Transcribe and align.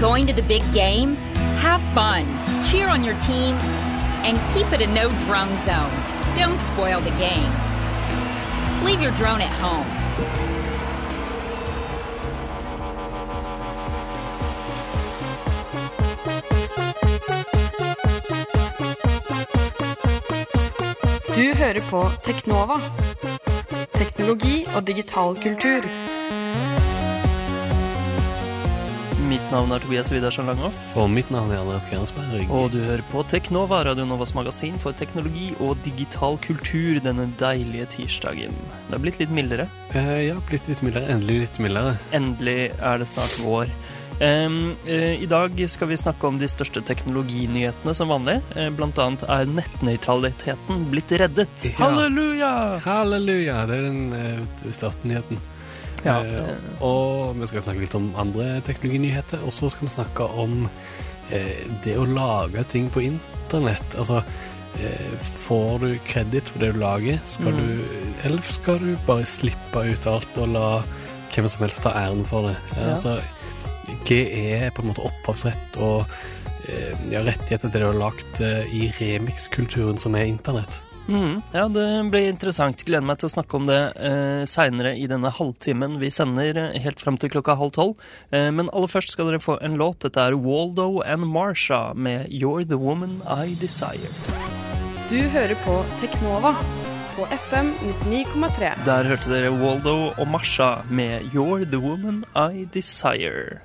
Going 0.00 0.26
to 0.28 0.32
the 0.32 0.42
big 0.48 0.62
game? 0.72 1.14
Have 1.60 1.82
fun, 1.92 2.24
cheer 2.64 2.88
on 2.88 3.04
your 3.04 3.18
team, 3.18 3.54
and 4.24 4.38
keep 4.54 4.72
it 4.72 4.80
a 4.80 4.86
no 4.94 5.10
drone 5.26 5.58
zone. 5.58 5.92
Don't 6.34 6.58
spoil 6.58 7.00
the 7.02 7.10
game. 7.18 7.52
Leave 8.82 9.02
your 9.02 9.12
drone 9.12 9.42
at 9.42 9.52
home. 9.60 9.84
Du 21.36 21.54
hører 21.54 21.90
på 21.90 22.10
Teknova. 22.24 22.80
Teknologi 23.92 24.66
og 24.74 24.86
digital 24.86 25.36
kultur. 25.42 25.84
Mitt 29.50 29.58
navn 29.58 29.72
er 29.74 29.80
Tobias 29.82 30.08
Widersen 30.12 30.46
Langhoff, 30.46 30.76
Og 30.94 31.08
mitt 31.10 31.26
navn 31.34 31.50
er 31.50 31.58
Andreas 31.58 31.82
Grensberg. 31.90 32.46
og 32.54 32.70
du 32.70 32.78
hører 32.78 33.02
på 33.10 33.24
Teknova, 33.26 33.80
Radio 33.82 34.04
Novas 34.06 34.30
magasin 34.32 34.78
for 34.78 34.92
teknologi 34.92 35.56
og 35.58 35.74
digital 35.82 36.38
kultur 36.38 37.00
denne 37.02 37.26
deilige 37.34 37.88
tirsdagen. 37.96 38.54
Det 38.86 38.94
er 38.94 39.02
blitt 39.02 39.18
litt 39.18 39.34
mildere. 39.34 39.66
Eh, 39.90 40.28
ja, 40.28 40.38
blitt 40.46 40.70
litt 40.70 40.84
mildere. 40.86 41.10
Endelig 41.10 41.40
litt 41.40 41.58
mildere. 41.58 41.96
Endelig 42.14 42.70
er 42.78 43.02
det 43.02 43.08
snart 43.10 43.34
vår. 43.42 43.66
Um, 44.22 44.76
uh, 44.86 45.18
I 45.18 45.26
dag 45.26 45.58
skal 45.66 45.90
vi 45.90 45.98
snakke 45.98 46.30
om 46.30 46.38
de 46.38 46.46
største 46.46 46.86
teknologinyhetene 46.86 47.92
som 47.92 48.14
vanlig. 48.14 48.38
Uh, 48.54 48.70
blant 48.70 49.02
annet 49.02 49.26
er 49.26 49.50
nettnøytraliteten 49.50 50.92
blitt 50.94 51.10
reddet. 51.10 51.72
Ja. 51.72 51.88
Halleluja! 51.88 52.78
Halleluja! 52.86 53.64
Det 53.66 53.80
er 53.80 53.88
den 53.90 54.12
uh, 54.14 54.70
største 54.70 55.10
nyheten. 55.10 55.42
Ja, 56.04 56.20
Eh, 56.22 56.54
og 56.80 57.36
vi 57.40 57.46
skal 57.50 57.62
snakke 57.62 57.80
litt 57.84 57.94
om 57.94 58.12
andre 58.16 58.60
teknologinyheter. 58.66 59.42
Og 59.46 59.52
så 59.52 59.70
skal 59.70 59.88
vi 59.88 59.94
snakke 59.94 60.28
om 60.40 60.68
eh, 61.30 61.66
det 61.84 61.96
å 62.00 62.06
lage 62.08 62.64
ting 62.72 62.88
på 62.90 63.02
internett. 63.04 63.96
Altså 63.98 64.22
eh, 64.80 65.12
Får 65.46 65.78
du 65.84 65.98
kreditt 66.08 66.48
for 66.48 66.58
det 66.64 66.72
du 66.74 66.80
lager, 66.80 67.20
skal 67.24 67.52
Mm. 67.52 67.60
du, 67.60 67.84
eller 68.24 68.42
skal 68.42 68.78
du 68.78 68.96
bare 69.06 69.26
slippe 69.26 69.84
ut 69.92 70.06
alt 70.06 70.38
og 70.38 70.48
la 70.48 70.82
hvem 71.34 71.48
som 71.48 71.60
helst 71.66 71.82
ta 71.82 71.90
æren 71.94 72.24
for 72.26 72.48
det? 72.48 72.56
Eh, 72.76 72.82
Ja. 72.82 72.90
Altså, 72.94 73.20
hva 74.06 74.20
er 74.64 74.70
på 74.70 74.82
en 74.82 74.88
måte 74.92 75.02
opphavsrett 75.04 75.76
og 75.82 76.06
eh, 76.68 76.94
ja, 77.10 77.20
rettigheter 77.26 77.68
til 77.68 77.72
det 77.72 77.80
du 77.82 77.86
har 77.92 77.98
lagt 77.98 78.40
eh, 78.40 78.64
i 78.72 78.88
remix-kulturen 79.00 79.98
som 79.98 80.14
er 80.14 80.24
internett. 80.30 80.80
Mm, 81.10 81.42
ja, 81.52 81.68
det 81.68 81.86
blir 82.10 82.28
interessant. 82.30 82.84
Gleder 82.86 83.06
meg 83.06 83.18
til 83.18 83.26
å 83.26 83.32
snakke 83.34 83.58
om 83.58 83.66
det 83.66 83.78
eh, 83.98 84.42
seinere 84.48 84.94
i 84.94 85.08
denne 85.10 85.32
halvtimen 85.34 85.98
vi 85.98 86.10
sender 86.14 86.58
eh, 86.68 86.76
helt 86.84 87.02
fram 87.02 87.18
til 87.18 87.32
klokka 87.34 87.56
halv 87.58 87.74
tolv. 87.74 88.10
Eh, 88.30 88.50
men 88.54 88.70
aller 88.70 88.90
først 88.90 89.16
skal 89.16 89.30
dere 89.30 89.42
få 89.42 89.58
en 89.64 89.78
låt. 89.80 90.04
Dette 90.06 90.22
er 90.22 90.38
Waldo 90.38 91.02
and 91.02 91.26
Marsha 91.26 91.90
med 91.94 92.30
You're 92.30 92.62
the 92.62 92.78
Woman 92.78 93.18
I 93.26 93.56
Desire. 93.58 94.12
Du 95.10 95.18
hører 95.34 95.58
på 95.64 95.80
Teknova 95.98 96.54
på 97.16 97.26
FM 97.34 97.72
99,3. 98.06 98.70
Der 98.86 99.10
hørte 99.10 99.32
dere 99.32 99.50
Waldo 99.50 99.96
og 100.14 100.30
Marsha 100.30 100.76
med 100.90 101.34
You're 101.34 101.66
the 101.66 101.82
Woman 101.82 102.22
I 102.38 102.68
Desire. 102.70 103.58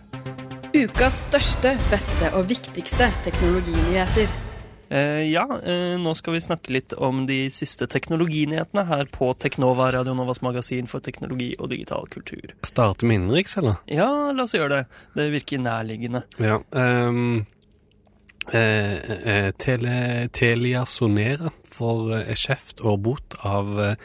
Ukas 0.75 1.21
største, 1.29 1.77
beste 1.91 2.33
og 2.33 2.49
viktigste 2.49 3.07
teknologinyheter. 3.23 4.33
Eh, 4.89 5.23
ja, 5.31 5.45
eh, 5.63 5.95
nå 6.01 6.13
skal 6.17 6.35
vi 6.35 6.43
snakke 6.43 6.73
litt 6.75 6.93
om 6.93 7.25
de 7.29 7.45
siste 7.53 7.87
teknologinyhetene 7.89 8.85
her 8.89 9.09
på 9.11 9.31
Teknova, 9.41 9.91
Radio 9.95 10.13
Novas 10.17 10.41
magasin 10.45 10.89
for 10.91 11.03
teknologi 11.05 11.53
og 11.59 11.71
digital 11.73 12.07
kultur. 12.11 12.53
Starte 12.65 13.07
med 13.07 13.21
innenriks, 13.21 13.57
eller? 13.57 13.81
Ja, 13.89 14.31
la 14.35 14.45
oss 14.45 14.55
gjøre 14.55 14.81
det. 14.81 15.01
Det 15.17 15.29
virker 15.33 15.63
nærliggende. 15.63 16.23
Ja. 16.37 16.61
ehm, 16.77 17.45
eh, 18.53 18.93
eh, 19.47 19.51
tele, 19.57 20.27
Telia 20.31 20.85
Sonera 20.85 21.49
får 21.75 22.13
eh, 22.21 22.33
kjeft 22.35 22.81
og 22.85 23.01
bot 23.03 23.35
av 23.43 23.79
eh, 23.79 23.95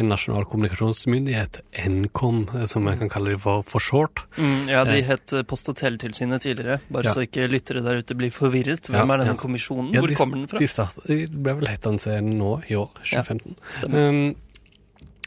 en 0.00 0.08
nasjonal 0.08 0.44
kommunikasjonsmyndighet, 0.48 1.60
Nkom, 1.90 2.44
eh, 2.56 2.64
som 2.70 2.86
jeg 2.88 2.98
kan 3.02 3.10
kalle 3.12 3.34
det 3.34 3.40
for, 3.42 3.62
for 3.66 3.80
short. 3.82 4.22
Mm, 4.38 4.68
ja, 4.70 4.84
de 4.84 4.98
Eh. 5.00 5.04
het 5.10 5.34
Post- 5.46 5.68
og 5.68 5.76
teletilsynet 5.76 6.40
tidligere, 6.42 6.80
bare 6.90 7.04
Ja. 7.04 7.14
så 7.14 7.26
ikke 7.26 7.48
lyttere 7.50 7.82
der 7.82 7.98
ute 8.02 8.14
blir 8.14 8.30
forvirret. 8.30 8.88
Hvem 8.88 8.94
Ja, 9.08 9.14
er 9.14 9.18
denne 9.24 9.36
ja. 9.36 9.40
kommisjonen? 9.42 9.92
Hvor 9.94 10.08
de- 10.08 10.14
kommer 10.14 10.36
den 10.40 10.48
fra? 10.48 10.58
De, 10.58 10.66
start, 10.66 10.96
de 11.06 11.26
ble 11.26 11.54
vel 11.60 11.66
hetende 11.68 12.20
nå 12.22 12.62
i 12.70 12.74
år, 12.74 12.90
2015. 13.04 13.56
Stemmer. 13.68 14.08
Um, 14.08 14.36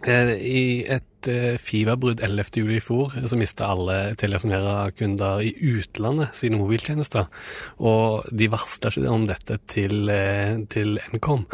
eh, 0.08 0.36
I 0.40 0.86
et 0.88 1.04
eh, 1.32 1.58
fiberbrudd 1.62 2.24
11. 2.24 2.50
juli 2.62 2.78
i 2.78 2.84
fjor 2.84 3.14
eh, 3.18 3.26
så 3.30 3.38
mista 3.40 3.68
alle 3.74 4.16
telefonerakunder 4.20 5.42
i 5.48 5.54
utlandet 5.74 6.36
sine 6.38 6.58
mobiltjenester. 6.60 7.28
Og 7.80 8.26
de 8.32 8.48
varsla 8.54 8.92
ikke 8.94 9.10
om 9.12 9.26
dette 9.30 9.60
til, 9.68 10.10
eh, 10.10 10.58
til 10.70 11.00
Nkom. 11.14 11.46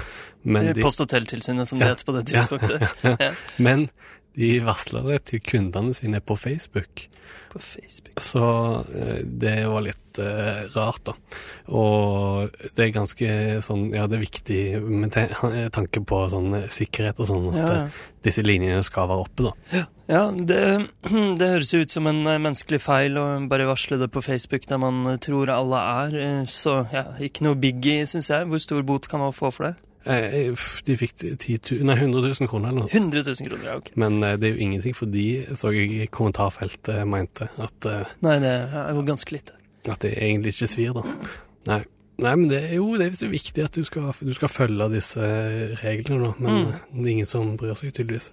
Men 0.43 0.73
de, 0.73 0.81
Post- 0.81 1.01
og 1.01 1.09
teletilsynet, 1.11 1.67
som 1.67 1.79
det 1.79 1.87
Ja. 1.87 1.93
het 1.95 2.05
på 2.05 2.15
det 2.17 2.29
Ja. 2.31 2.45
ja, 3.03 3.15
Ja. 3.19 3.31
men 3.57 3.89
de 4.37 4.59
varsla 4.63 5.01
det 5.07 5.23
til 5.31 5.41
kundene 5.41 5.93
sine 5.97 6.19
på 6.21 6.35
Facebook. 6.39 7.07
På 7.49 7.59
Facebook. 7.59 8.19
Så 8.21 8.41
eh, 8.93 9.23
det 9.25 9.55
var 9.67 9.81
litt 9.81 10.19
uh, 10.21 10.67
rart, 10.75 11.01
da. 11.09 11.15
Og 11.73 12.51
det 12.77 12.85
er 12.85 12.93
ganske 12.93 13.29
sånn 13.65 13.87
Ja, 13.95 14.05
det 14.09 14.19
er 14.19 14.23
viktig 14.23 14.59
med 14.85 15.15
tanke 15.73 16.01
på 16.05 16.21
sånn 16.31 16.53
eh, 16.59 16.67
sikkerhet 16.73 17.19
og 17.21 17.29
sånn, 17.29 17.47
at 17.53 17.59
Ja, 17.59 17.73
ja. 17.73 18.13
disse 18.25 18.43
linjene 18.45 18.83
skal 18.85 19.09
være 19.09 19.25
oppe, 19.25 19.49
da. 19.49 19.83
ja 20.13 20.23
det, 20.33 20.61
det 21.41 21.51
høres 21.55 21.73
jo 21.73 21.81
ut 21.83 21.93
som 21.97 22.09
en 22.11 22.21
eh, 22.29 22.39
menneskelig 22.41 22.81
feil 22.85 23.17
å 23.21 23.27
bare 23.49 23.67
varsle 23.69 23.97
det 24.01 24.11
på 24.13 24.23
Facebook 24.25 24.69
der 24.69 24.81
man 24.81 25.01
eh, 25.09 25.19
tror 25.25 25.49
alle 25.53 25.83
er. 26.05 26.17
eh, 26.21 26.41
Så 26.53 26.79
ja, 26.93 27.07
ikke 27.19 27.45
noe 27.49 27.57
biggie, 27.59 28.05
syns 28.09 28.29
jeg. 28.33 28.45
Hvor 28.49 28.61
stor 28.61 28.85
bot 28.85 29.09
kan 29.09 29.25
man 29.25 29.33
få 29.35 29.49
for 29.55 29.71
det? 29.71 29.75
Eh, 30.07 30.51
uff, 30.53 30.79
de 30.87 30.95
fikk 30.95 31.17
10 31.19 31.59
000, 31.75 31.85
nei, 31.89 31.95
100 31.99 32.21
000 32.39 32.47
kroner 32.47 32.71
eller 32.71 32.85
noe. 32.85 32.91
100 32.93 33.23
000 33.27 33.49
kroner, 33.49 33.65
ja, 33.67 33.75
ok. 33.81 33.91
Men 33.99 34.21
eh, 34.23 34.37
det 34.39 34.47
er 34.47 34.53
jo 34.55 34.63
ingenting, 34.63 34.95
for 34.95 35.11
de 35.11 35.25
så 35.59 35.73
jeg 35.75 35.91
i 35.91 36.07
kommentarfeltet 36.07 37.03
mente 37.09 37.49
at, 37.59 37.89
eh, 37.89 38.13
Nei, 38.25 38.37
det 38.39 38.53
jo 38.95 39.03
ganske 39.07 39.35
lite. 39.35 39.57
at 39.89 39.99
det 40.03 40.13
egentlig 40.17 40.55
ikke 40.55 40.71
svir, 40.71 40.95
da. 40.95 41.03
Nei. 41.67 41.81
Nei, 42.19 42.33
men 42.35 42.49
det 42.51 42.59
jo 42.75 42.89
det 42.99 43.05
er 43.07 43.15
jo 43.25 43.29
viktig 43.31 43.63
at 43.63 43.77
du 43.79 43.83
skal, 43.87 44.09
du 44.19 44.33
skal 44.35 44.51
følge 44.51 44.89
disse 44.91 45.29
reglene, 45.81 46.27
da. 46.27 46.33
Men 46.39 46.49
Mm. 46.59 46.71
det 46.93 47.05
er 47.05 47.11
ingen 47.13 47.25
som 47.29 47.53
bryr 47.57 47.75
seg, 47.79 47.93
tydeligvis. 47.95 48.31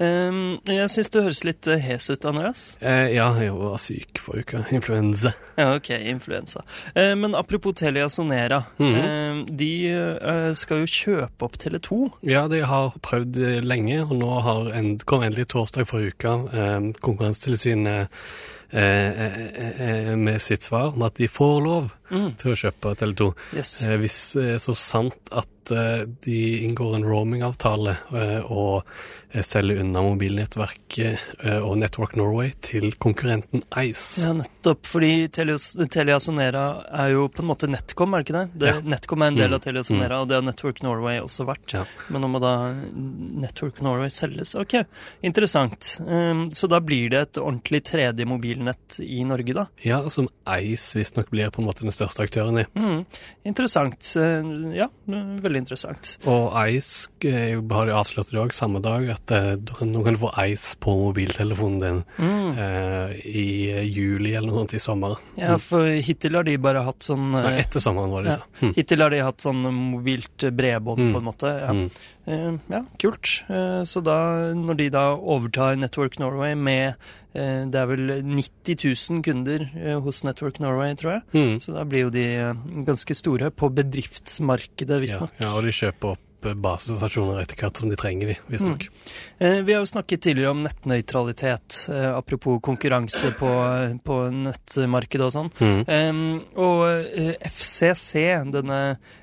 Um, 0.00 0.58
jeg 0.66 0.88
syns 0.90 1.10
du 1.14 1.20
høres 1.22 1.44
litt 1.46 1.68
eh, 1.70 1.78
hes 1.78 2.08
ut, 2.10 2.24
Andreas. 2.26 2.64
Eh, 2.82 3.14
ja, 3.14 3.28
jeg 3.38 3.52
var 3.54 3.76
syk 3.78 4.18
forrige 4.18 4.40
uke. 4.58 4.64
Influensa. 4.74 5.32
Ja, 5.56 5.74
ok, 5.76 5.90
influensa. 6.10 6.62
Eh, 6.94 7.14
men 7.14 7.34
apropos 7.38 7.74
Telia 7.78 8.08
Sonera. 8.08 8.64
Mhm. 8.78 8.96
eh, 8.96 9.44
de 9.50 9.70
skal 10.58 10.82
jo 10.82 10.86
kjøpe 10.90 11.46
opp 11.46 11.56
Tele2. 11.60 12.00
Ja, 12.26 12.46
de 12.48 12.60
har 12.66 12.92
prøvd 13.02 13.38
eh, 13.38 13.60
lenge, 13.62 14.02
og 14.02 14.16
nå 14.18 14.30
har 14.42 14.72
en, 14.74 14.98
kom 14.98 15.22
endelig 15.22 15.46
torsdag 15.54 15.86
forrige 15.86 16.16
uke 16.16 16.34
eh, 16.52 16.90
Konkurransetilsynet 17.00 18.08
eh, 18.72 20.16
med 20.16 20.40
sitt 20.42 20.62
svar 20.62 20.92
om 20.94 21.02
at 21.06 21.14
de 21.20 21.28
får 21.28 21.60
lov 21.64 21.90
Mm. 22.10 22.34
til 22.40 22.52
å 22.52 22.58
kjøpe 22.58 22.94
Tele2. 22.98 23.30
Yes. 23.56 23.74
Eh, 23.86 23.96
hvis 24.02 24.18
så 24.62 24.74
sant 24.76 25.14
at 25.30 25.70
eh, 25.70 26.04
de 26.24 26.38
inngår 26.66 26.96
en 26.96 27.04
roamingavtale 27.06 27.96
eh, 28.14 28.40
og 28.50 28.82
selger 29.46 29.78
unna 29.84 30.00
mobilnettverket 30.02 31.44
og 31.62 31.76
Network 31.78 32.16
Norway 32.18 32.48
til 32.66 32.88
konkurrenten 32.98 33.62
Ice. 33.78 34.24
Ja, 34.24 34.32
nettopp. 34.34 34.82
Fordi 34.90 35.28
Telia, 35.30 36.18
Sonera 36.18 36.64
er 36.90 37.12
jo 37.12 37.28
på 37.30 37.44
en 37.44 37.50
måte 37.52 37.68
NetCom, 37.70 38.16
er 38.18 38.24
det 38.24 38.26
ikke 38.26 38.38
det? 38.40 38.58
det 38.58 38.72
Ja. 38.72 38.80
NetCom 38.96 39.22
er 39.22 39.30
en 39.30 39.38
del 39.38 39.50
Mm. 39.50 39.54
av 39.54 39.60
Telia 39.62 39.84
Sonera, 39.86 40.18
og 40.20 40.26
det 40.28 40.34
har 40.34 40.42
Network 40.42 40.82
Norway 40.82 41.20
også 41.22 41.46
vært. 41.46 41.72
Ja. 41.78 41.84
Men 42.10 42.22
nå 42.22 42.28
må 42.32 42.40
da 42.42 42.74
Network 43.44 43.80
Norway 43.80 44.08
selges. 44.10 44.56
Ok, 44.58 44.74
interessant. 45.22 46.00
Um, 46.06 46.50
så 46.50 46.66
da 46.68 46.80
blir 46.82 47.08
det 47.10 47.20
et 47.22 47.38
ordentlig 47.40 47.84
tredje 47.86 48.26
mobilnett 48.26 48.98
i 49.00 49.22
Norge, 49.24 49.54
da. 49.54 49.66
Ja, 49.84 50.02
som 50.10 50.28
Ice 50.58 50.98
visstnok 50.98 51.30
blir 51.30 51.50
på 51.54 51.62
en 51.62 51.68
måte 51.70 51.86
den 51.86 51.92
største 52.00 52.24
aktøren 52.26 52.58
i. 52.58 52.64
Mm, 52.74 53.04
interessant. 53.44 54.00
Uh, 54.16 54.72
ja, 54.74 54.88
veldig 55.06 55.60
interessant. 55.62 56.16
Og 56.26 56.50
Ice 56.72 57.06
jeg 57.20 57.60
har 57.70 57.86
de 57.86 57.92
avslørt 57.92 58.32
i 58.32 58.36
dag, 58.38 58.52
samme 58.56 58.80
dag, 58.82 59.08
at 59.12 59.30
eh, 59.36 59.54
du 59.60 59.72
kan- 59.76 59.90
nå 59.92 60.02
kan 60.04 60.14
du 60.16 60.18
få 60.22 60.32
Ice 60.48 60.74
på 60.80 60.94
mobiltelefonen 60.96 61.78
din 61.80 62.04
Mm. 62.18 62.58
eh, 62.58 63.12
i 63.28 63.70
eh, 63.70 63.84
juli 63.84 64.34
eller 64.34 64.48
noe 64.50 64.62
sånt 64.64 64.74
i 64.74 64.78
sommer. 64.80 65.18
Ja, 65.36 65.56
for 65.58 65.84
hittil 65.84 66.34
har 66.34 66.42
de 66.44 66.56
bare 66.56 66.82
hatt 66.82 67.00
sånn 67.04 67.30
Nei, 67.32 67.44
eh, 67.58 67.60
etter 67.60 67.80
sommeren 67.80 68.10
var 68.10 68.22
det, 68.24 68.30
ja. 68.32 68.36
så. 68.38 68.42
Hm. 68.64 68.74
Hittil 68.74 69.00
har 69.04 69.10
de 69.10 69.20
hatt 69.22 69.38
sånn 69.38 69.62
mobilt 69.72 70.38
bredbånd, 70.56 70.98
Mm. 70.98 71.12
på 71.12 71.18
en 71.18 71.24
måte. 71.24 71.60
Ja. 71.60 71.72
Mm. 71.72 71.90
Eh, 72.26 72.58
ja, 72.70 72.82
kult. 72.98 73.42
Eh, 73.50 73.82
så 73.84 74.02
da, 74.02 74.52
når 74.54 74.76
de 74.76 74.88
da 74.90 75.14
overtar 75.16 75.76
Network 75.76 76.18
Norway 76.18 76.54
med 76.54 76.94
eh, 77.29 77.29
Det 77.32 77.78
er 77.78 77.86
vel 77.86 78.08
90 78.26 78.80
000 79.10 79.22
kunder 79.22 79.66
eh, 79.76 79.98
hos 80.02 80.24
Network 80.26 80.58
Norway, 80.60 80.94
tror 80.98 81.12
jeg. 81.18 81.22
Mm. 81.36 81.52
Så 81.62 81.74
da 81.76 81.84
blir 81.86 82.06
jo 82.08 82.10
de 82.14 82.24
eh, 82.34 82.64
ganske 82.88 83.14
store 83.14 83.50
på 83.54 83.70
bedriftsmarkedet, 83.76 84.96
Ja, 84.96 85.02
visstnok. 85.04 85.36
ja, 85.40 85.52
og 85.54 85.62
de 85.68 85.74
kjøper 85.76 86.16
opp 86.16 86.26
opp 86.40 86.56
basestasjoner 86.64 87.42
etter 87.42 87.58
hvert 87.60 87.76
som 87.76 87.90
de 87.92 87.96
trenger 88.00 88.32
de, 88.32 88.36
visstnok. 88.48 88.86
Eh, 89.38 89.60
vi 89.66 89.74
har 89.76 89.82
jo 89.84 89.88
snakket 89.90 90.22
tidligere 90.24 90.50
om 90.54 90.62
nettnøytralitet, 90.64 91.76
eh, 91.92 92.08
apropos 92.16 92.60
konkurranse 92.64 93.32
på, 93.38 93.50
på 94.04 94.16
nettmarkedet 94.32 95.26
og 95.28 95.34
sånn. 95.34 95.50
Mm. 95.60 95.80
Eh, 95.84 96.20
og 96.60 96.84
eh, 97.12 97.34
FCC, 97.50 98.24
denne 98.56 98.80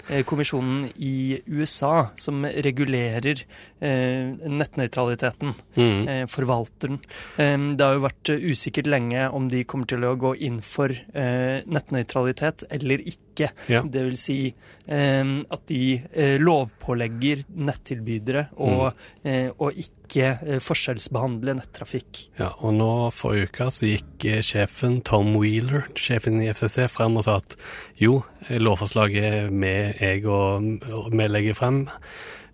eh, 0.09 0.21
kommisjonen 0.29 0.87
i 1.01 1.39
USA 1.49 2.09
som 2.19 2.45
regulerer 2.45 3.43
eh, 3.81 4.33
nettnøytraliteten, 4.47 5.55
Mm. 5.77 6.07
eh, 6.09 6.23
forvalter 6.25 6.89
den. 6.95 7.75
Det 7.77 7.85
har 7.85 7.93
jo 7.97 8.01
vært 8.07 8.29
eh, 8.33 8.41
usikkert 8.51 8.87
lenge 8.89 9.27
om 9.33 9.47
de 9.51 9.63
kommer 9.63 9.85
til 9.89 10.03
å 10.07 10.15
gå 10.19 10.31
inn 10.47 10.61
for 10.65 10.89
eh, 10.89 11.61
nettnøytralitet 11.65 12.65
eller 12.73 13.03
ikke. 13.05 13.23
Ja. 13.71 13.81
Det 13.83 14.03
vil 14.07 14.17
si 14.19 14.37
eh, 14.47 15.31
at 15.53 15.65
de 15.69 15.81
eh, 15.97 16.37
lovpålegger 16.41 17.43
nettilbydere 17.67 18.47
å, 18.63 18.91
eh, 19.27 19.49
ikke 19.83 20.29
eh, 20.35 20.61
forskjellsbehandle 20.63 21.57
nettrafikk. 21.59 22.23
Ja, 22.39 22.53
og 22.61 22.77
nå 22.77 22.89
forrige 23.15 23.51
uke 23.51 23.69
så 23.73 23.89
gikk 23.89 24.27
eh, 24.29 24.41
sjefen 24.45 25.01
Tom 25.07 25.33
Wheeler, 25.37 25.87
sjefen 25.99 26.39
i 26.43 26.49
FCC, 26.53 26.87
frem 26.91 27.19
og 27.19 27.27
sa 27.27 27.37
at 27.41 27.57
jo, 28.01 28.21
lovforslaget 28.49 29.51
vi, 29.51 29.75
jeg 29.99 30.25
og, 30.25 31.11
vi 31.11 31.29
legger 31.29 31.57
frem, 31.57 31.85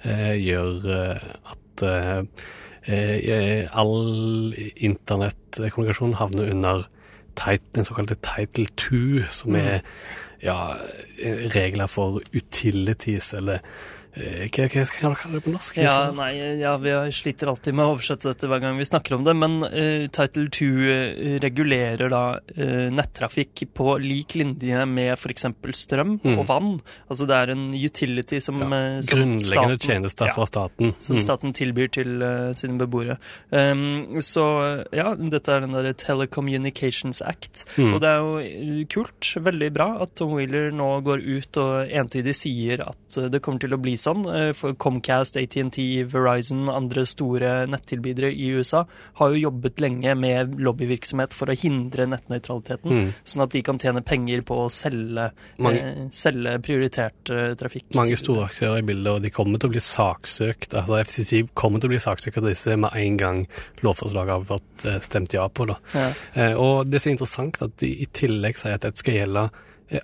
eh, 0.04 0.36
gjør 0.42 0.90
at 0.92 1.88
all 2.84 4.54
internettkommunikasjon 4.54 6.18
havner 6.20 6.52
under 6.52 6.84
den 7.76 7.86
såkalte 7.86 8.16
Title 8.22 8.66
2, 8.78 9.24
som 9.32 9.56
er 9.56 9.82
ja, 10.44 10.76
eh, 11.18 11.50
regler 11.56 11.88
for 11.88 12.22
utilities, 12.34 13.34
eller 13.34 13.60
hva, 14.14 14.68
hva 14.70 14.84
skal 14.86 15.10
jeg 15.10 15.18
kalle 15.18 15.34
det 15.40 15.44
på 15.46 15.52
norsk? 15.54 15.78
Ja, 15.82 16.12
nei, 16.14 16.32
ja, 16.62 16.76
vi 16.78 16.92
sliter 17.16 17.50
alltid 17.50 17.74
med 17.74 17.86
å 17.88 17.94
oversette 17.96 18.30
dette 18.30 18.50
hver 18.52 18.62
gang 18.62 18.78
vi 18.78 18.86
snakker 18.86 19.16
om 19.18 19.24
det, 19.26 19.34
men 19.36 19.56
uh, 19.66 20.06
Title 20.14 20.46
2 20.54 20.68
eh, 20.94 21.40
regulerer 21.42 22.12
da 22.14 22.22
uh, 22.38 22.90
nettrafikk 22.94 23.64
på 23.74 23.96
lik 24.04 24.36
linje 24.38 24.86
med 24.90 25.16
f.eks. 25.18 25.48
strøm 25.84 26.14
Mm. 26.24 26.38
og 26.40 26.46
vann. 26.48 26.70
Altså 27.10 27.26
det 27.28 27.36
er 27.36 27.52
en 27.56 27.64
utility 27.74 28.38
som, 28.40 28.60
Ja, 28.62 29.02
som 29.02 29.18
Grunnleggende 29.20 29.44
staten- 29.44 29.80
tjenester 29.90 30.26
Ja. 30.30 30.34
fra 30.38 30.46
staten. 30.46 30.94
som 31.00 31.16
Mm. 31.18 31.20
staten 31.26 31.54
tilbyr 31.54 31.90
til 31.92 32.22
uh, 32.22 32.54
sine 32.54 32.78
beboere. 32.78 33.18
Um, 33.52 34.20
så 34.22 34.86
ja, 34.94 35.16
dette 35.16 35.50
er 35.52 35.62
den 35.66 35.72
derre 35.74 35.94
Telecommunications 35.94 37.22
Act. 37.26 37.66
Mm. 37.78 37.94
Og 37.96 38.02
det 38.04 38.10
er 38.10 38.20
jo 38.22 38.86
kult, 38.94 39.34
veldig 39.44 39.72
bra, 39.74 39.90
at 40.04 40.16
Tom 40.16 40.34
Wheeler 40.38 40.72
nå 40.72 41.02
går 41.06 41.24
ut 41.26 41.58
og 41.58 41.90
entydig 41.90 42.36
sier 42.38 42.82
at 42.88 43.20
det 43.32 43.42
kommer 43.42 43.60
til 43.64 43.74
å 43.76 43.82
bli 43.82 43.96
sånn. 44.04 44.26
eh, 44.28 44.74
Comcast, 44.78 45.38
ATNT, 45.40 45.78
Verizon, 46.12 46.68
andre 46.70 47.06
store 47.08 47.66
nettilbydere 47.72 48.30
i 48.36 48.50
USA 48.58 48.84
har 49.20 49.32
jo 49.34 49.50
jobbet 49.50 49.80
lenge 49.84 50.16
med 50.20 50.58
lobbyvirksomhet 50.60 51.34
for 51.34 51.48
å 51.48 51.56
hindre 51.58 52.06
nettnøytraliteten, 52.12 52.92
Mm. 52.92 53.14
sånn 53.24 53.44
at 53.44 53.50
de 53.56 53.62
kan 53.64 53.80
tjene 53.80 54.04
penger 54.06 54.42
på 54.44 54.56
å 54.66 54.70
selge, 54.72 55.32
Mange- 55.60 55.82
eh, 55.82 56.08
selge 56.12 56.60
prioritert 56.62 57.30
eh, 57.30 57.56
trafikk. 57.56 57.86
Mange 57.96 58.18
store 58.18 58.48
aktører 58.50 58.80
i 58.80 58.82
bildet, 58.82 59.08
og 59.16 59.22
de 59.22 59.30
kommer 59.30 59.58
til 59.60 59.70
å 59.70 59.74
bli 59.74 59.80
saksøkt. 59.80 60.74
Altså 60.74 61.00
FCC 61.04 61.50
kommer 61.56 61.80
til 61.80 61.90
å 61.90 61.94
bli 61.96 62.00
saksøkt 62.04 62.38
av 62.38 62.44
disse 62.44 62.78
med 62.78 62.92
en 62.96 63.18
gang 63.18 63.48
lovforslaget 63.82 64.28
har 64.30 64.44
fått 64.58 64.86
eh, 64.86 65.00
stemt 65.00 65.34
ja 65.34 65.48
på. 65.48 65.68
Da. 65.68 65.78
Ja. 65.94 66.10
Eh, 66.36 66.54
Og 66.64 66.90
det 66.90 66.96
er 67.00 67.10
så 67.10 67.12
interessant 67.18 67.62
at 67.62 67.78
de 67.78 67.88
i 68.04 68.06
tillegg 68.06 68.56
sier 68.56 68.74
at 68.76 68.82
dette 68.82 68.98
skal 68.98 69.14
gjelde 69.14 69.50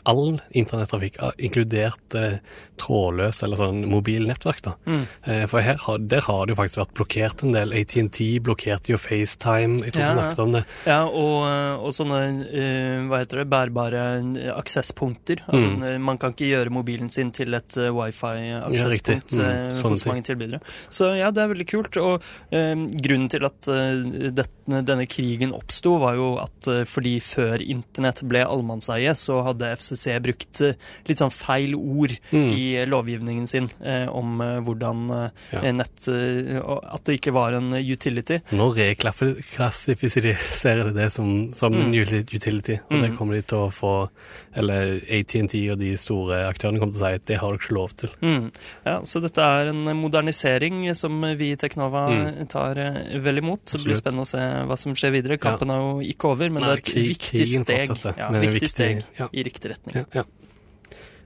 all 0.06 0.40
internettrafikk, 0.54 1.16
ah, 1.24 1.32
inkludert 1.38 2.16
eh, 2.16 2.38
trådløs 2.80 3.42
eller 3.44 3.58
sånn 3.60 3.82
mobilnettverk. 3.90 4.62
da. 4.62 4.74
Mm. 4.86 5.04
Eh, 5.26 5.46
For 5.48 5.62
her 5.62 5.78
der 6.00 6.22
har 6.22 6.46
det 6.46 6.56
jo 6.56 6.60
faktisk 6.62 6.82
vært 6.82 6.94
blokkert 7.00 7.44
en 7.44 7.52
del. 7.56 7.74
ATNT 7.74 8.20
blokkerte 8.46 8.94
jo 8.94 8.98
FaceTime, 8.98 9.84
jeg 9.84 9.94
tror 9.94 10.04
Ja, 10.04 10.10
vi 10.14 10.20
snakket 10.22 10.40
om 10.44 10.52
det. 10.52 10.64
Ja, 10.86 11.00
og, 11.08 11.86
og 11.86 11.92
sånne 11.96 12.20
uh, 12.48 13.08
hva 13.10 13.20
heter 13.24 13.42
det, 13.44 13.48
bærbare 13.50 14.04
eh, 14.20 14.52
aksesspunkter. 14.56 15.44
Altså, 15.48 15.68
Mm. 15.70 15.84
eh, 15.84 15.98
Man 16.00 16.18
kan 16.18 16.32
ikke 16.34 16.48
gjøre 16.50 16.72
mobilen 16.74 17.10
sin 17.12 17.32
til 17.32 17.54
et 17.54 17.78
uh, 17.78 17.90
wifi-aksesspunkt 17.94 19.34
Ja. 19.38 19.44
Mm, 19.44 19.76
eh, 19.76 19.82
hos 19.84 20.06
mange 20.08 20.24
tilbydere. 20.26 20.60
Så 20.90 21.12
ja, 21.18 21.30
det 21.32 21.44
er 21.44 21.52
veldig 21.54 21.68
kult. 21.70 21.98
Og 22.02 22.24
eh, 22.52 22.76
grunnen 23.04 23.30
til 23.30 23.46
at 23.46 23.68
eh, 23.68 24.32
dette, 24.32 24.82
denne 24.86 25.06
krigen 25.10 25.54
oppsto, 25.56 25.98
var 26.02 26.16
jo 26.20 26.30
at 26.42 26.68
eh, 26.72 26.84
fordi 26.90 27.18
før 27.24 27.62
internett 27.62 28.24
ble 28.30 28.44
allemannseie, 28.46 29.14
så 29.18 29.42
hadde 29.46 29.69
FCC 29.78 30.20
brukt 30.22 30.62
eh, 30.62 30.74
litt 31.08 31.18
sånn 31.22 31.32
feil 31.34 31.74
ord 31.76 32.18
Mm. 32.32 32.52
i 32.54 32.86
lovgivningen 32.86 33.48
sin 33.48 33.70
eh, 33.84 34.08
om 34.10 34.42
eh, 34.42 34.60
hvordan 34.62 35.10
eh, 35.12 35.30
Ja. 35.54 35.72
nett 35.72 36.08
eh, 36.08 36.60
At 36.94 37.04
det 37.06 37.14
ikke 37.22 37.34
var 37.34 37.54
en 37.54 37.72
utility. 37.74 38.40
Nå 38.52 38.74
reklassifiserer 38.76 40.84
de 40.90 40.94
det 41.00 41.12
som, 41.14 41.54
som 41.54 41.74
Mm. 41.74 41.92
util- 41.94 42.26
utility, 42.36 42.80
og 42.90 43.02
det 43.02 43.10
Mm. 43.12 43.18
kommer 43.18 43.34
de 43.36 43.42
til 43.44 43.58
å 43.58 43.70
få 43.72 44.10
Eller 44.56 45.00
ATNT 45.10 45.70
og 45.72 45.78
de 45.80 45.96
store 45.96 46.48
aktørene 46.50 46.80
kommer 46.80 46.94
til 46.94 47.02
å 47.02 47.06
si 47.08 47.14
at 47.16 47.26
det 47.26 47.38
har 47.40 47.52
dere 47.52 47.60
ikke 47.60 47.74
lov 47.76 47.90
til. 47.96 48.10
Mm. 48.22 48.52
Ja, 48.86 49.00
så 49.02 49.22
dette 49.22 49.38
er 49.40 49.68
en 49.70 49.86
modernisering 49.96 50.94
som 50.96 51.22
vi 51.38 51.52
i 51.52 51.56
Teknova 51.56 52.10
Mm. 52.10 52.48
tar 52.50 52.78
eh, 52.78 53.20
vel 53.20 53.38
imot. 53.38 53.60
Så 53.66 53.78
det 53.78 53.86
blir 53.86 53.96
spennende 53.96 54.22
å 54.26 54.28
se 54.28 54.38
hva 54.38 54.76
som 54.78 54.94
skjer 54.94 55.12
videre. 55.12 55.38
Kampen 55.40 55.70
er 55.70 55.78
jo 55.80 56.00
ikke 56.02 56.26
over, 56.32 56.50
men 56.50 56.64
Nei, 56.64 56.76
det 56.76 56.88
er 56.90 56.90
et 56.92 56.96
viktig 57.10 57.46
steg, 57.46 57.88
ja, 58.18 58.30
viktig- 58.32 58.70
steg 58.70 59.04
ja. 59.20 59.28
i 59.32 59.44
riktig 59.44 59.59
retning. 59.66 59.96
Ja, 59.96 60.06
ja. 60.14 60.24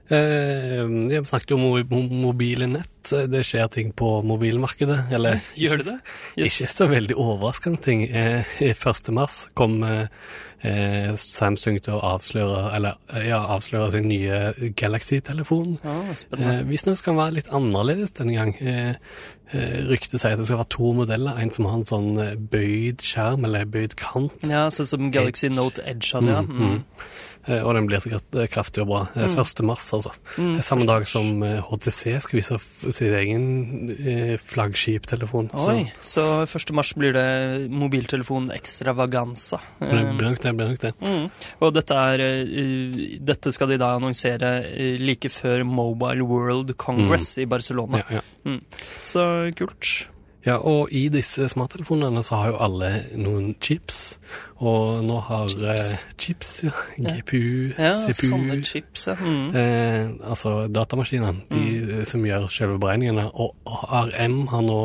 Eh, 0.06 0.84
snakket 1.24 1.50
jo 1.50 1.56
om 1.56 1.62
mo- 1.64 1.84
mo- 1.88 2.10
mobile 2.26 2.66
nett. 2.68 2.90
Det 3.28 3.40
skjer 3.44 3.68
ting 3.72 3.92
på 3.92 4.22
mobilmarkedet. 4.24 5.10
Eller 5.12 5.40
Gjør 5.56 5.78
det 5.80 5.86
det? 5.86 5.98
Yes. 6.36 6.58
Ikke 6.60 6.68
så 6.72 6.88
veldig 6.90 7.16
overraskende 7.16 7.80
ting. 7.80 8.02
Eh, 8.10 8.44
1. 8.60 9.08
mars 9.16 9.48
kom 9.56 9.78
eh, 9.82 10.06
eh, 10.60 11.14
Samsung 11.16 11.80
til 11.84 11.94
å 11.96 12.02
avsløre, 12.14 12.74
eller, 12.76 12.98
eh, 13.14 13.28
ja, 13.30 13.40
avsløre 13.56 13.90
sin 13.96 14.08
nye 14.08 14.52
Galaxy-telefon. 14.76 15.78
Eh, 15.82 16.12
spennende. 16.20 16.66
Visstnok 16.68 17.00
skal 17.00 17.14
den 17.16 17.22
være 17.24 17.38
litt 17.40 17.48
annerledes 17.56 18.12
denne 18.20 18.36
gang. 18.36 18.54
Eh, 18.60 18.94
eh, 19.56 19.76
ryktet 19.88 20.20
sier 20.20 20.36
at 20.36 20.40
det 20.44 20.48
skal 20.50 20.60
være 20.60 20.72
to 20.76 20.92
modeller. 21.00 21.40
En 21.40 21.50
som 21.52 21.64
har 21.70 21.80
en 21.80 21.88
sånn 21.88 22.10
eh, 22.20 22.34
bøyd 22.36 23.00
skjerm, 23.04 23.44
eller 23.48 23.64
bøyd 23.64 23.96
kant. 24.00 24.36
Ja, 24.48 24.66
sånn 24.68 24.86
som 24.92 25.10
Galaxy 25.16 25.48
Note 25.48 25.80
Edge 25.88 26.12
hadde, 26.12 26.28
ja. 26.36 26.44
Mm, 26.44 26.58
mm. 26.60 26.80
Eh, 26.80 27.12
og 27.64 27.74
den 27.76 27.86
blir 27.86 28.00
sikkert 28.00 28.36
eh, 28.40 28.46
kraftig 28.48 28.82
og 28.84 28.88
bra. 28.88 29.00
Eh, 29.14 29.28
1. 29.28 29.62
mars, 29.68 29.84
altså. 29.92 30.12
Mm, 30.38 30.54
Eh, 30.56 30.60
Samme 30.64 30.86
dag 30.88 31.06
som 31.06 31.42
eh, 31.44 31.58
HTC 31.60 32.14
skal 32.24 32.38
vise 32.40 32.58
sin 32.94 33.14
egen 33.18 33.44
eh, 33.98 34.36
flaggskiptelefon. 34.40 35.50
Oi, 35.66 35.84
så 36.04 36.24
1. 36.46 36.72
mars 36.76 36.94
blir 36.96 37.12
det 37.16 37.70
mobiltelefon 37.70 38.50
extravaganza. 38.54 39.60
det 39.80 39.90
Eh, 39.92 40.14
blir 40.16 40.30
nok 40.30 40.40
det. 40.42 40.54
Blir 40.56 40.68
nok 40.72 40.80
det. 40.80 40.94
Mm. 41.00 41.28
Og 41.60 41.74
dette, 41.74 41.94
er, 41.94 42.24
eh, 42.24 43.18
dette 43.20 43.52
skal 43.52 43.68
de 43.74 43.78
da 43.78 43.92
annonsere 43.98 44.54
eh, 44.72 44.96
like 45.00 45.28
før 45.30 45.64
Mobile 45.64 46.22
World 46.24 46.76
Congress 46.76 47.36
i 47.38 47.44
Barcelona. 47.46 48.02
Ja, 48.10 48.20
ja. 48.20 48.58
Så 49.02 49.22
kult. 49.56 50.08
ja, 50.44 50.58
og 50.60 50.90
i 50.92 51.06
disse 51.08 51.46
smarttelefonene 51.48 52.20
så 52.22 52.36
har 52.36 52.50
jo 52.52 52.58
alle 52.60 52.90
noen 53.16 53.54
chips. 53.64 54.18
Og 54.62 55.00
nå 55.02 55.18
har 55.26 55.54
eh, 55.74 55.94
chips, 56.20 56.52
ja. 56.66 56.74
GPU, 56.98 57.72
Ja, 57.74 57.94
CPU 58.06 58.28
sånne 58.28 58.60
chips, 58.66 59.08
ja. 59.10 59.16
Mm. 59.18 59.48
Eh, 59.58 60.12
altså 60.30 60.54
datamaskiner, 60.70 61.40
de 61.50 61.64
mm. 61.82 62.04
som 62.06 62.22
gjør 62.26 62.46
selve 62.52 62.78
beregningene. 62.82 63.26
Og 63.34 63.56
ARM 63.66 64.44
har 64.52 64.62
nå 64.62 64.78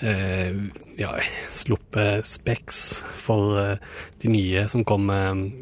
eh, 0.00 0.56
ja, 0.96 1.12
sluppet 1.52 2.24
Specs 2.26 2.80
for 3.20 3.58
eh, 3.60 3.76
de 4.24 4.32
nye 4.32 4.64
som 4.72 4.86
kom 4.88 5.10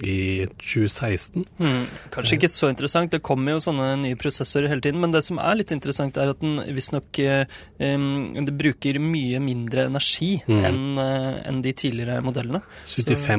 i 0.06 0.46
2016. 0.62 1.42
Mm. 1.58 1.82
Kanskje 2.14 2.38
ikke 2.38 2.52
så 2.52 2.70
interessant, 2.70 3.10
det 3.10 3.24
kommer 3.26 3.56
jo 3.56 3.64
sånne 3.64 3.88
nye 4.04 4.18
prosessorer 4.20 4.70
hele 4.70 4.84
tiden, 4.84 5.02
men 5.02 5.14
det 5.14 5.24
som 5.26 5.40
er 5.42 5.58
litt 5.58 5.74
interessant 5.74 6.20
er 6.20 6.30
at 6.30 6.42
den 6.44 6.60
visstnok 6.76 7.18
eh, 7.24 7.42
det 7.82 8.54
bruker 8.54 9.02
mye 9.02 9.42
mindre 9.42 9.88
energi 9.90 10.32
Mm. 10.52 10.64
enn 10.66 10.98
eh, 10.98 11.48
enn 11.48 11.60
de 11.64 11.72
tidligere 11.76 12.20
modellene. 12.24 12.60
75 12.84 13.31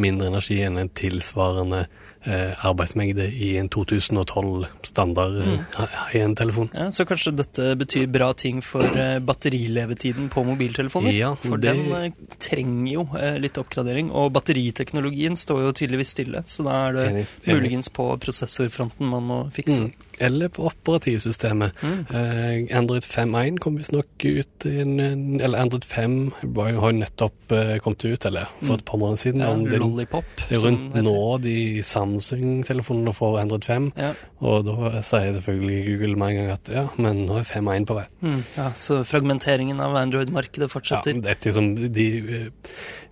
mindre 0.00 0.30
energi 0.30 0.60
enn 0.66 0.78
en 0.80 0.92
tilsvarende 0.96 1.84
arbeidsmengde 2.26 3.24
i 3.32 3.56
en 3.56 3.68
2012 3.68 4.66
standard 4.84 5.32
Mm. 5.40 5.58
eh, 5.78 5.86
high-end-telefon. 6.12 6.68
Ja, 6.74 6.90
så 6.92 7.04
kanskje 7.08 7.32
dette 7.36 7.74
betyr 7.80 8.06
bra 8.12 8.32
ting 8.32 8.60
for 8.62 8.82
eh, 8.84 9.18
batterilevetiden 9.20 10.28
på 10.28 10.44
mobiltelefoner? 10.44 11.12
Ja, 11.16 11.34
For 11.34 11.56
det- 11.56 11.74
den 11.74 11.92
eh, 11.92 12.10
trenger 12.38 12.92
jo 12.92 13.08
eh, 13.18 13.38
litt 13.38 13.56
oppgradering, 13.58 14.10
og 14.12 14.32
batteriteknologien 14.32 15.36
står 15.36 15.62
jo 15.62 15.72
tydeligvis 15.72 16.10
stille, 16.16 16.42
så 16.46 16.64
da 16.64 16.88
er 16.88 16.92
det 16.92 17.06
Enig, 17.10 17.26
enig. 17.46 17.56
muligens 17.56 17.88
på 17.88 18.10
prosessorfronten 18.20 19.06
man 19.08 19.22
må 19.22 19.40
fikse. 19.52 19.80
Mm. 19.80 19.92
eller 20.22 20.48
på 20.48 20.66
operativsystemet. 20.68 21.72
Mm. 21.80 22.68
Android 22.76 23.02
5.1 23.02 23.58
kom 23.58 23.76
visstnok 23.78 24.04
ut 24.24 24.66
en, 24.66 25.40
Eller 25.40 25.58
Android 25.58 25.84
5 25.84 26.32
var 26.42 26.72
har 26.74 26.92
jo 26.92 26.98
nettopp 26.98 27.52
eh, 27.52 27.78
kommet 27.78 28.04
ut, 28.04 28.26
eller 28.26 28.46
for 28.62 28.74
et 28.74 28.84
par 28.84 28.98
måneder 28.98 29.16
siden. 29.16 29.40
Ja, 29.40 29.54
Lollipop. 29.78 30.24
det 30.50 30.58
er 30.58 30.66
rundt 30.66 30.94
nå 31.02 31.38
de 31.40 31.80
Samsung-telefonene 32.18 33.12
får 33.14 33.38
Android 33.40 33.64
5, 33.64 33.92
Ja. 33.96 34.12
og 34.40 34.64
da 34.66 35.00
sier 35.02 35.32
selvfølgelig 35.36 35.84
Google 35.86 36.16
med 36.16 36.28
en 36.30 36.36
gang 36.36 36.50
at 36.50 36.68
ja, 36.74 36.86
men 36.98 37.26
nå 37.26 37.36
er 37.38 37.44
5.1 37.44 37.86
på 37.86 37.94
vei. 37.94 38.04
Mm, 38.22 38.42
ja, 38.56 38.70
så 38.74 39.04
fragmenteringen 39.04 39.80
av 39.80 39.94
Android-markedet 39.96 40.70
fortsetter? 40.70 41.14
Ja, 41.14 41.20
det 41.20 41.30
er 41.30 41.52
liksom 41.52 41.92
de 41.92 42.08
eh, 42.18 42.50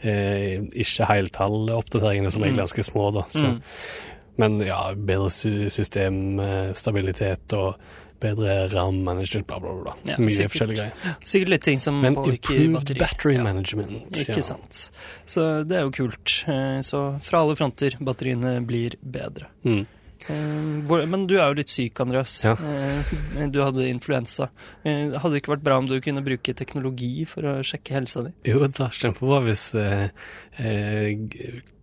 eh, 0.09 0.61
ikke 0.75 1.07
heltalloppdateringene 1.12 2.31
som 2.31 2.38
som 2.38 2.45
er 2.45 2.50
Mm. 2.52 2.57
ganske 2.57 2.83
små, 2.85 3.11
da. 3.12 3.23
Så. 3.28 3.43
Mm. 3.45 3.62
Men 4.38 4.59
ja, 4.62 4.95
bedre 4.95 5.31
sy 5.31 5.69
systemstabilitet 5.69 7.52
og 7.59 7.75
bedre 8.20 8.68
RAM-management, 8.72 9.46
bla, 9.46 9.58
bla, 9.60 9.72
bla. 9.82 9.94
Ja, 10.04 10.16
Mye 10.18 10.30
sikkert. 10.30 10.50
forskjellige 10.52 10.76
greier. 10.76 11.16
Sikkert 11.22 11.48
litt 11.54 11.62
ting 11.62 11.78
som 11.78 12.00
Men 12.00 12.14
improved 12.16 12.72
batteri. 12.75 12.98
battery 12.98 13.34
Ja. 13.37 13.42
management. 13.44 14.16
Ikke 14.18 14.37
ja. 14.37 14.42
sant. 14.42 14.90
Så 15.26 15.64
det 15.68 15.76
er 15.78 15.82
jo 15.87 15.90
kult. 15.90 16.44
Eh, 16.48 16.80
Så 16.82 17.20
fra 17.22 17.40
alle 17.40 17.54
fronter, 17.56 17.96
batteriene 18.00 18.60
blir 18.66 18.96
bedre. 19.02 19.46
Mm. 19.64 19.87
Eh, 20.28 20.82
hvor- 20.88 21.06
Men 21.08 21.26
du 21.26 21.37
er 21.38 21.48
jo 21.48 21.54
litt 21.54 21.68
syk, 21.70 22.00
Andreas. 22.00 22.42
Ja. 22.44 22.52
Eh, 22.52 23.46
Du 23.50 23.60
hadde 23.62 23.87
influensa. 23.88 24.48
Eh, 24.84 25.12
Hadde 25.18 25.32
det 25.34 25.42
ikke 25.42 25.54
vært 25.56 25.62
bra 25.64 25.78
om 25.78 25.87
du 25.87 26.00
kunne 26.00 26.25
bruke 26.25 26.54
teknologi 26.54 27.25
for 27.26 27.42
å 27.42 27.58
sjekke 27.62 27.94
helsa 27.94 28.25
di? 28.26 28.32
Jo, 28.50 28.58
det 28.66 28.76
hadde 28.76 28.90
kjempebra 28.98 29.38
hvis 29.46 29.75
eh, 29.78 30.08
eh, 30.58 31.16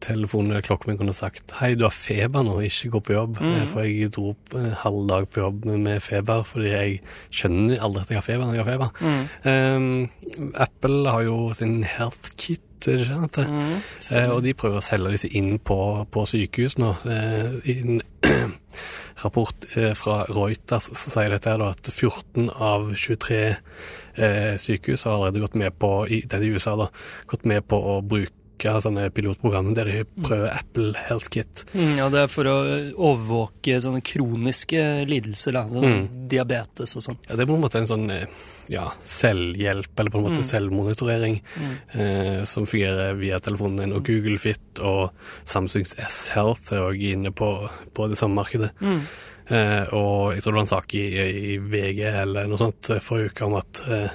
telefonen 0.05 0.51
eller 0.51 0.61
klokken 0.61 0.91
min 0.91 0.97
kunne 0.99 1.13
sagt 1.15 1.51
Hei, 1.59 1.73
du 1.75 1.85
har 1.87 1.95
feber 1.95 2.43
nå, 2.45 2.57
ikke 2.67 2.91
gå 2.93 3.01
på 3.07 3.15
jobb. 3.15 3.39
Eh, 3.41 3.65
For 3.71 3.81
jeg 3.87 4.11
dro 4.11 4.29
opp 4.35 4.53
en 4.59 4.71
halv 4.83 5.07
dag 5.07 5.29
på 5.31 5.41
jobb 5.41 5.65
med, 5.65 6.01
feber 6.03 6.43
fordi 6.45 6.69
jeg 6.75 7.01
skjønner 7.31 7.79
aldri 7.79 8.01
at 8.05 8.09
jeg 8.13 8.19
har 8.21 8.27
feber 8.29 8.45
når 8.45 8.55
jeg 8.59 8.65
har 8.65 8.71
feber. 8.73 8.91
Mm. 9.01 10.09
Eh, 10.45 10.61
Apple 10.67 11.09
har 11.09 11.23
jo 11.23 11.39
sin 11.57 11.81
health 11.83 12.31
kit, 12.37 12.61
er 12.93 13.03
det? 13.03 13.45
Mm. 13.49 13.75
Eh, 14.15 14.29
og 14.31 14.43
de 14.45 14.53
prøver 14.57 14.79
å 14.81 14.85
selge 14.85 15.15
disse 15.15 15.31
inn 15.37 15.57
på, 15.59 15.79
på 16.11 16.25
sykehus 16.29 16.77
nå. 16.81 16.93
Eh, 17.09 17.57
I 17.71 17.77
en 17.81 18.01
rapport 19.23 19.67
eh, 19.75 19.93
fra 19.97 20.23
Reuters 20.29 20.89
sier 20.99 21.33
dette 21.33 21.51
her 21.51 21.61
da 21.61 21.71
at 21.73 21.91
14 21.91 22.49
av 22.53 22.91
23 22.93 23.41
eh, 23.49 24.55
sykehus 24.61 25.05
har 25.07 25.17
allerede 25.17 25.43
gått 25.45 25.59
med 25.59 25.77
på, 25.79 25.91
i, 26.07 26.23
det 26.25 26.39
er 26.39 26.47
i 26.47 26.55
USA 26.55 26.75
da, 26.79 26.89
gått 27.31 27.47
med 27.49 27.65
på 27.69 27.79
å 27.95 27.99
bruke 28.05 28.44
sånne 28.59 29.09
pilotprogram 29.13 29.73
der 29.75 29.85
de 29.85 30.03
prøver 30.23 30.51
Apple 30.55 30.93
Health 31.07 31.29
Kit. 31.29 31.65
Mm, 31.73 31.97
ja, 31.97 32.09
det 32.09 32.19
er 32.23 32.27
for 32.27 32.43
å 32.45 32.55
overvåke 32.95 33.79
sånne 33.81 34.01
kroniske 34.05 35.05
lidelser, 35.07 35.51
da, 35.53 35.67
sånn 35.67 35.83
Mm. 35.85 36.27
diabetes 36.29 36.95
og 36.95 37.01
sånn. 37.03 37.17
Ja, 37.29 37.35
det 37.35 37.41
er 37.43 37.45
på 37.51 37.55
en 37.55 37.61
måte 37.61 37.75
en 37.77 37.87
sånn 37.87 38.09
eh, 38.11 38.25
ja, 38.69 38.89
selvhjelp, 39.01 39.99
eller 39.99 40.09
på 40.11 40.17
en 40.17 40.23
måte 40.23 40.41
Mm. 40.41 40.49
selvmonitorering, 40.51 41.41
Mm. 41.59 41.77
eh, 41.99 42.45
som 42.45 42.65
fungerer 42.65 43.13
via 43.19 43.39
telefonen 43.39 43.77
din. 43.77 43.93
Og 43.93 44.03
Google 44.05 44.37
Fit 44.37 44.79
og 44.79 45.11
Samsungs 45.45 45.95
S-Health 45.99 46.71
er 46.73 46.79
også 46.79 47.11
inne 47.13 47.31
på, 47.31 47.69
på 47.93 48.07
det 48.09 48.17
samme 48.17 48.35
markedet. 48.43 48.71
Mm. 48.81 49.01
Eh, 49.47 49.85
og 49.93 50.33
jeg 50.33 50.41
tror 50.41 50.51
det 50.51 50.55
var 50.55 50.61
en 50.61 50.65
sak 50.65 50.95
i, 50.95 51.53
i 51.53 51.57
VG 51.59 52.01
eller 52.21 52.47
noe 52.47 52.57
sånt 52.57 52.89
eh, 52.89 52.99
forrige 52.99 53.29
uke 53.31 53.45
om 53.45 53.53
at 53.55 53.81
eh, 53.87 54.09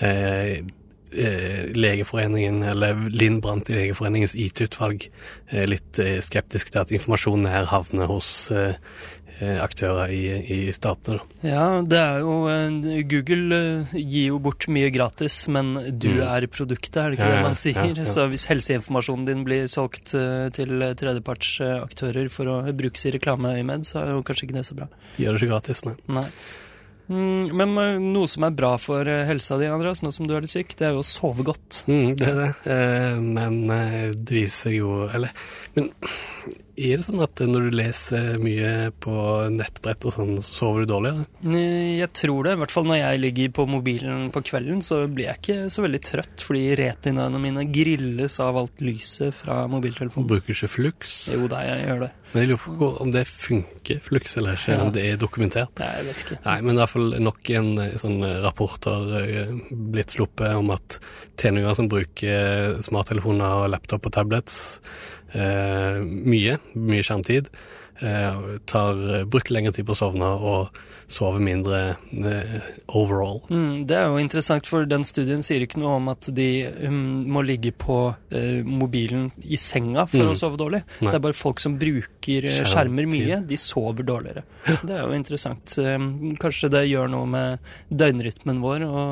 eh, 0.00 0.58
eh, 0.58 0.62
Legeforeningen, 1.76 2.62
eller 2.62 2.94
Linn 3.12 3.40
Brandt 3.44 3.70
i 3.70 3.76
Legeforeningens 3.78 4.34
IT-utvalg, 4.38 5.08
er 5.52 5.66
litt 5.70 5.98
eh, 6.02 6.20
skeptisk 6.24 6.70
til 6.72 6.82
at 6.84 6.92
informasjonen 6.94 7.46
her 7.52 7.68
havner 7.70 8.06
hos 8.10 8.28
eh, 8.54 8.74
eh, 9.40 9.58
aktører 9.62 10.12
i, 10.14 10.22
i 10.42 10.58
statene. 10.74 11.20
Ja, 11.44 11.80
det 11.84 11.98
er 11.98 12.20
jo 12.22 12.34
eh, 12.50 13.02
Google 13.10 13.58
eh, 13.84 13.94
gir 13.98 14.30
jo 14.32 14.38
bort 14.44 14.68
mye 14.72 14.90
gratis, 14.94 15.42
men 15.52 15.74
du 15.98 16.08
Mm. 16.12 16.22
er 16.28 16.46
produktet, 16.52 16.96
er 17.00 17.10
det 17.10 17.18
ikke 17.18 17.28
Ja, 17.30 17.36
det 17.36 17.42
man 17.46 17.54
sier? 17.58 17.78
ja, 17.78 17.94
ja. 18.02 18.04
Så 18.08 18.26
hvis 18.30 18.46
helseinformasjonen 18.50 19.26
din 19.28 19.44
blir 19.46 19.66
solgt 19.72 20.14
eh, 20.18 20.48
til 20.56 20.76
tredjepartsaktører 21.00 22.28
for 22.32 22.50
å 22.52 22.58
brukes 22.76 23.06
i 23.08 23.14
reklameøyemed, 23.16 23.86
så 23.88 24.02
er 24.02 24.12
jo 24.16 24.22
kanskje 24.26 24.48
ikke 24.48 24.58
det 24.60 24.66
så 24.68 24.76
bra. 24.78 24.88
De 25.16 25.24
gjør 25.24 25.36
det 25.38 25.42
ikke 25.42 25.52
gratis, 25.54 25.84
nei. 25.88 25.94
Nei. 26.12 26.26
Mm, 27.10 27.50
men 27.56 27.78
eh, 27.82 27.96
noe 28.00 28.28
som 28.30 28.46
er 28.46 28.54
bra 28.56 28.74
for 28.80 29.08
eh, 29.08 29.24
helsa 29.28 29.58
di, 29.60 29.68
Andreas, 29.70 30.02
nå 30.04 30.12
som 30.14 30.28
du 30.28 30.34
er 30.36 30.44
litt 30.44 30.54
syk, 30.54 30.76
det 30.78 30.88
er 30.88 30.94
jo 30.96 31.02
å 31.02 31.06
sove 31.06 31.44
godt. 31.46 31.82
Mm, 31.90 32.12
det 32.18 32.28
er 32.28 32.38
det. 32.38 32.50
Eh, 32.74 33.18
men 33.22 33.58
det 33.68 34.32
viser 34.32 34.76
jo 34.76 35.02
Eller 35.10 35.32
Men 35.74 35.90
er 36.76 36.96
det 36.98 37.04
sånn 37.06 37.20
at 37.22 37.42
når 37.46 37.66
du 37.68 37.74
leser 37.76 38.38
mye 38.42 38.90
på 39.04 39.12
nettbrett 39.52 40.06
og 40.08 40.14
sånn, 40.14 40.32
så 40.42 40.54
sover 40.62 40.84
du 40.86 40.92
dårligere? 40.94 41.26
Eh, 41.44 41.98
Jeg 42.00 42.10
tror 42.18 42.44
det. 42.48 42.54
I 42.56 42.60
hvert 42.62 42.74
fall 42.74 42.88
når 42.88 42.98
jeg 43.02 43.20
ligger 43.22 43.52
på 43.58 43.66
mobilen 43.68 44.30
på 44.34 44.42
kvelden, 44.48 44.80
så 44.82 45.02
blir 45.12 45.28
jeg 45.30 45.38
ikke 45.42 45.58
så 45.70 45.84
veldig 45.84 46.00
trøtt, 46.08 46.42
fordi 46.46 46.64
retinaene 46.80 47.38
mine 47.42 47.66
grilles 47.70 48.38
av 48.42 48.56
alt 48.56 48.80
lyset 48.82 49.34
fra 49.34 49.66
mobiltelefonen. 49.70 50.26
Du 50.26 50.34
bruker 50.34 50.56
ikke 50.56 50.72
flux? 50.72 51.28
Jo 51.34 51.46
da, 51.52 51.60
jeg 51.68 51.86
gjør 51.86 52.04
det. 52.06 52.10
Men 52.32 52.40
jeg 52.46 52.48
lurer 52.54 52.78
på 52.80 52.86
om 53.04 53.10
det 53.12 53.26
funker, 53.28 53.98
flux, 54.00 54.36
eller 54.40 54.54
ikke, 54.56 54.72
Ja. 54.72 54.82
om 54.86 54.92
det 54.92 55.02
er 55.04 55.16
dokumentert. 55.20 55.68
Nei, 55.78 55.90
jeg 55.98 56.06
vet 56.06 56.22
ikke. 56.24 56.38
Nei, 56.46 56.60
men 56.62 56.74
i 56.74 56.78
hvert 56.80 56.88
fall 56.94 57.10
nok 57.20 57.50
en 57.50 57.78
eh, 57.78 57.96
sånn 58.00 58.22
eh, 58.24 58.40
rapport 58.40 58.84
har 58.88 59.52
blitt 59.70 60.14
sluppet 60.16 60.56
om 60.56 60.70
at 60.72 60.98
tenåringer 61.36 61.76
som 61.76 61.88
bruker 61.92 62.80
smarttelefoner 62.80 63.64
og 63.66 63.70
laptop 63.74 64.06
og 64.08 64.12
tablets 64.16 64.80
mye, 65.34 66.58
mye 66.74 67.02
skjermtid, 67.02 67.48
eh, 67.48 67.81
tar, 68.00 69.24
bruker 69.30 69.54
lengre 69.54 69.72
tid 69.76 69.86
på 69.86 69.94
å 69.94 69.98
sovne 69.98 70.28
og 70.38 70.78
sover 71.12 71.42
mindre 71.44 71.80
eh, 72.10 72.54
overall. 72.96 73.42
Mm, 73.52 73.84
det 73.86 73.96
er 73.98 74.06
jo 74.08 74.18
interessant, 74.22 74.66
for 74.66 74.86
den 74.88 75.04
studien 75.04 75.42
sier 75.44 75.62
ikke 75.66 75.80
noe 75.82 75.98
om 75.98 76.08
at 76.12 76.28
de 76.34 76.46
um, 76.88 76.96
må 77.34 77.42
ligge 77.44 77.72
på 77.76 77.98
eh, 78.32 78.62
mobilen 78.64 79.30
i 79.44 79.58
senga 79.60 80.06
for 80.08 80.22
Mm. 80.22 80.30
å 80.32 80.38
sove 80.38 80.56
dårlig. 80.60 80.82
Nei. 81.02 81.10
Det 81.10 81.18
er 81.18 81.24
bare 81.26 81.36
folk 81.36 81.60
som 81.60 81.74
bruker 81.80 82.46
eh, 82.48 82.60
skjermer 82.68 83.06
mye, 83.10 83.40
de 83.48 83.56
sover 83.60 84.06
dårligere. 84.08 84.44
Det 84.86 84.94
er 84.94 85.02
jo 85.02 85.16
interessant. 85.18 85.74
Kanskje 86.42 86.70
det 86.72 86.84
gjør 86.88 87.10
noe 87.12 87.26
med 87.26 87.72
døgnrytmen 87.90 88.60
vår 88.62 88.84
å 88.86 89.06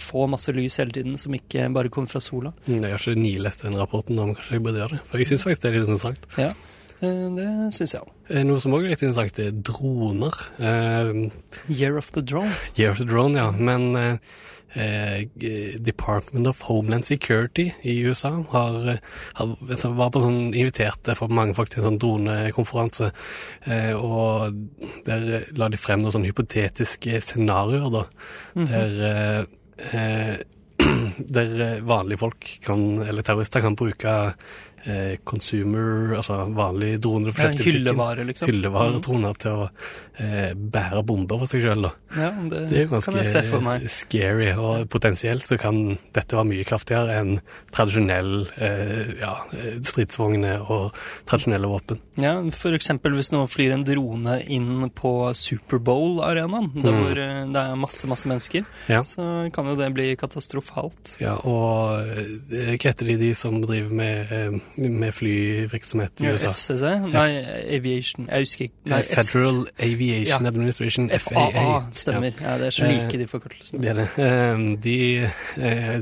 få 0.00 0.26
masse 0.32 0.52
lys 0.56 0.78
hele 0.80 0.94
tiden 0.96 1.18
som 1.20 1.34
ikke 1.36 1.68
bare 1.76 1.92
kommer 1.92 2.08
fra 2.10 2.22
sola. 2.24 2.54
Jeg 2.66 2.82
har 2.88 2.98
ikke 2.98 3.20
nilest 3.20 3.62
den 3.66 3.76
rapporten, 3.78 4.18
om 4.18 4.34
kanskje 4.34 4.56
jeg 4.58 4.64
burde 4.66 4.80
gjøre 4.82 4.96
det. 4.98 5.04
For 5.10 5.20
jeg 5.22 5.30
syns 5.30 5.44
faktisk 5.46 5.62
det 5.66 5.70
er 5.70 5.76
litt 5.78 5.86
interessant. 5.92 6.26
Ja, 6.40 6.48
eh, 6.50 6.72
det 7.00 7.46
syns 7.76 7.94
jeg 7.94 8.02
òg. 8.02 8.10
Eh, 8.30 8.42
Noe 8.46 8.60
som 8.62 8.74
også 8.74 8.86
er 8.88 8.94
litt 8.94 9.04
interessant, 9.04 9.40
er 9.42 9.56
droner. 9.66 10.36
Eh, 10.58 11.30
Year 11.68 11.96
of 12.00 12.12
the 12.16 12.22
Drone. 12.22 12.52
Year 12.76 12.90
of 12.94 12.98
the 13.02 13.08
Drone, 13.08 13.36
ja. 13.36 13.50
Men 13.52 13.96
eh, 13.96 14.18
eh, 14.76 15.76
Department 15.78 16.46
of 16.46 16.60
Homeland 16.68 17.04
Security 17.04 17.70
i 17.82 17.98
USA 18.06 18.32
har, 18.50 18.88
eh, 18.88 18.98
har 19.34 19.54
var 20.00 20.10
på 20.10 20.24
sånn 20.24 20.54
inviterte 20.54 21.16
for 21.18 21.28
mange 21.28 21.54
folk 21.56 21.70
til 21.72 21.82
en 21.82 21.88
sånn 21.90 22.00
dronekonferanse. 22.02 23.12
Eh, 23.66 23.92
og 23.94 24.56
der 25.06 25.30
eh, 25.40 25.48
la 25.56 25.68
de 25.72 25.80
frem 25.80 26.02
noen 26.02 26.16
sånne 26.16 26.32
hypotetiske 26.32 27.20
scenarioer, 27.20 27.90
da. 27.92 28.04
Mhm. 28.56 28.68
Der 28.72 29.00
eh, 29.12 29.40
eh, 29.92 30.36
der 31.36 31.60
eh, 31.60 31.82
vanlige 31.86 32.20
folk 32.20 32.48
kan, 32.64 33.02
eller 33.02 33.24
terrorister 33.24 33.64
kan 33.64 33.76
bruke 33.78 34.34
eh, 34.86 35.16
consumer, 35.24 36.14
altså 36.16 36.38
vanlige 36.56 36.98
droner 37.04 37.34
får 37.34 37.42
Ja, 37.44 37.50
kjøpt 37.52 37.60
i 37.66 37.70
hyllevare, 37.76 38.26
liksom. 38.30 38.48
Hyllevaredroner 38.50 39.36
til 39.42 39.50
å 39.50 39.68
eh, 40.18 40.52
bære 40.54 41.02
bomber 41.06 41.38
for 41.42 41.50
seg 41.50 41.64
sjøl, 41.66 41.82
da. 41.88 41.92
Ja, 42.16 42.30
det, 42.50 42.62
Det 42.70 42.78
er 42.78 42.86
jo 42.86 42.92
ganske 42.94 43.88
scary, 43.92 44.50
og 44.56 44.88
potensielt 44.92 45.44
så 45.46 45.58
kan 45.60 45.98
dette 46.16 46.36
være 46.38 46.48
mye 46.52 46.64
kraftigere 46.68 47.18
enn 47.20 47.36
tradisjonell 47.74 48.32
eh, 48.56 49.14
ja, 49.20 49.34
eh, 49.52 49.78
stridsvogner 49.86 50.62
og 50.70 50.96
tradisjonelle 51.28 51.68
våpen. 51.70 52.00
Ja, 52.20 52.36
for 52.56 52.76
eksempel 52.76 53.14
hvis 53.18 53.32
noen 53.34 53.50
flyr 53.52 53.74
en 53.76 53.84
drone 53.86 54.38
inn 54.48 54.88
på 54.96 55.12
Superbowl-arenaen, 55.36 56.70
Mm. 56.76 56.82
hvor 56.82 57.18
eh, 57.18 57.44
det 57.52 57.60
er 57.62 57.76
masse, 57.76 58.06
masse 58.08 58.26
mennesker, 58.28 58.64
Ja. 58.88 59.02
så 59.02 59.50
kan 59.52 59.66
jo 59.66 59.74
det 59.76 59.92
bli 59.94 60.16
katastrofalt. 60.16 61.16
Ja, 61.20 61.34
og 61.44 62.06
hva 62.50 62.76
heter 62.78 63.06
de, 63.06 63.16
de 63.16 63.34
som 63.34 63.60
driver 63.62 63.92
med, 63.92 64.32
eh, 64.32 64.60
med 64.76 65.12
flyvirksomhet 65.14 66.20
i 66.20 66.28
USA? 66.32 66.50
FCC? 66.52 66.82
Nei, 67.12 67.30
Aviation. 67.76 68.28
Jeg 68.28 68.44
husker 68.46 68.64
ikke. 68.68 68.74
Nei, 68.92 69.02
Federal 69.02 69.26
Federal 69.26 69.66
Aviation 69.88 70.44
Ja. 70.46 70.52
Administration, 70.52 71.08
FAA. 71.10 71.48
FAA. 71.50 71.74
Stemmer. 71.92 72.32
Ja, 72.42 72.58
det 72.58 72.66
er 72.66 72.76
så 72.76 72.84
Eh, 72.86 72.92
like 73.02 73.18
de 73.18 73.26
forkortelsene. 73.26 73.80
Det 73.82 73.88
er 73.90 73.94
det. 73.94 74.08
Eh, 74.18 74.76
De, 74.86 74.96
eh, 75.24 76.00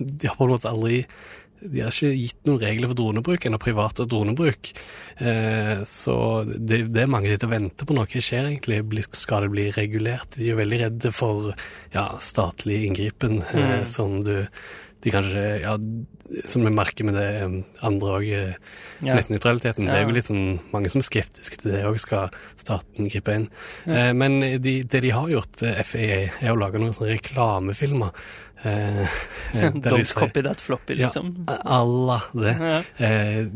de 0.00 0.26
har 0.28 0.36
på 0.36 0.44
en 0.44 0.50
måte 0.56 0.68
aldri 0.70 1.04
de 1.62 1.78
har 1.78 1.90
ikke 1.94 2.08
gitt 2.18 2.40
noen 2.48 2.58
regler 2.58 2.88
for 2.90 2.98
dronebruk 2.98 3.44
ennå, 3.46 3.58
privat 3.62 4.00
og 4.02 4.08
dronebruk. 4.10 4.72
Eh, 5.22 5.84
så 5.86 6.42
det, 6.58 6.92
det 6.92 7.02
er 7.04 7.06
mange 7.06 7.28
som 7.28 7.36
sitter 7.36 7.46
og 7.46 7.52
venter 7.52 7.86
på 7.86 7.94
noe 7.94 8.06
skjer 8.18 8.48
egentlig. 8.50 9.04
Skal 9.14 9.42
det 9.46 9.50
bli 9.52 9.68
regulert? 9.70 10.34
De 10.34 10.50
er 10.50 10.58
veldig 10.58 10.80
redde 10.80 11.12
for 11.14 11.52
ja, 11.94 12.08
statlig 12.18 12.80
inngripen, 12.88 13.42
eh, 13.54 13.60
Mm. 13.82 13.86
som 13.86 14.18
du 14.24 14.46
de 15.02 15.10
kanskje 15.14 15.44
Ja, 15.62 15.76
som 16.48 16.64
vi 16.64 16.70
merker 16.72 17.04
med 17.04 17.14
det 17.18 17.64
andre 17.84 18.12
òg, 18.18 18.26
Ja. 19.02 19.16
nettnøytraliteten. 19.18 19.84
Det 19.84 19.94
er 19.98 20.04
jo 20.06 20.14
litt 20.14 20.24
sånn 20.28 20.60
mange 20.72 20.88
som 20.88 21.00
er 21.02 21.08
skeptiske 21.08 21.58
til 21.60 21.72
det 21.72 21.82
òg, 21.84 21.98
skal 22.00 22.30
staten 22.56 23.10
gripe 23.10 23.34
inn. 23.34 23.48
Eh, 23.86 24.12
men 24.12 24.40
de, 24.40 24.82
det 24.82 25.02
de 25.02 25.10
har 25.10 25.28
gjort, 25.28 25.62
eh, 25.62 25.82
FAA, 25.82 26.30
er 26.40 26.52
å 26.54 26.58
lage 26.58 26.78
noen 26.80 26.94
sånne 26.94 27.18
reklamefilmer. 27.18 28.12
De 29.52 29.80
Don't 29.90 30.14
copy 30.14 30.42
that 30.42 30.60
floppy, 30.60 30.94
Ja, 30.94 31.06
liksom. 31.08 31.46
alla 31.48 32.20
det. 32.32 32.52
Ja. 32.60 33.06
Eh, 33.06 33.46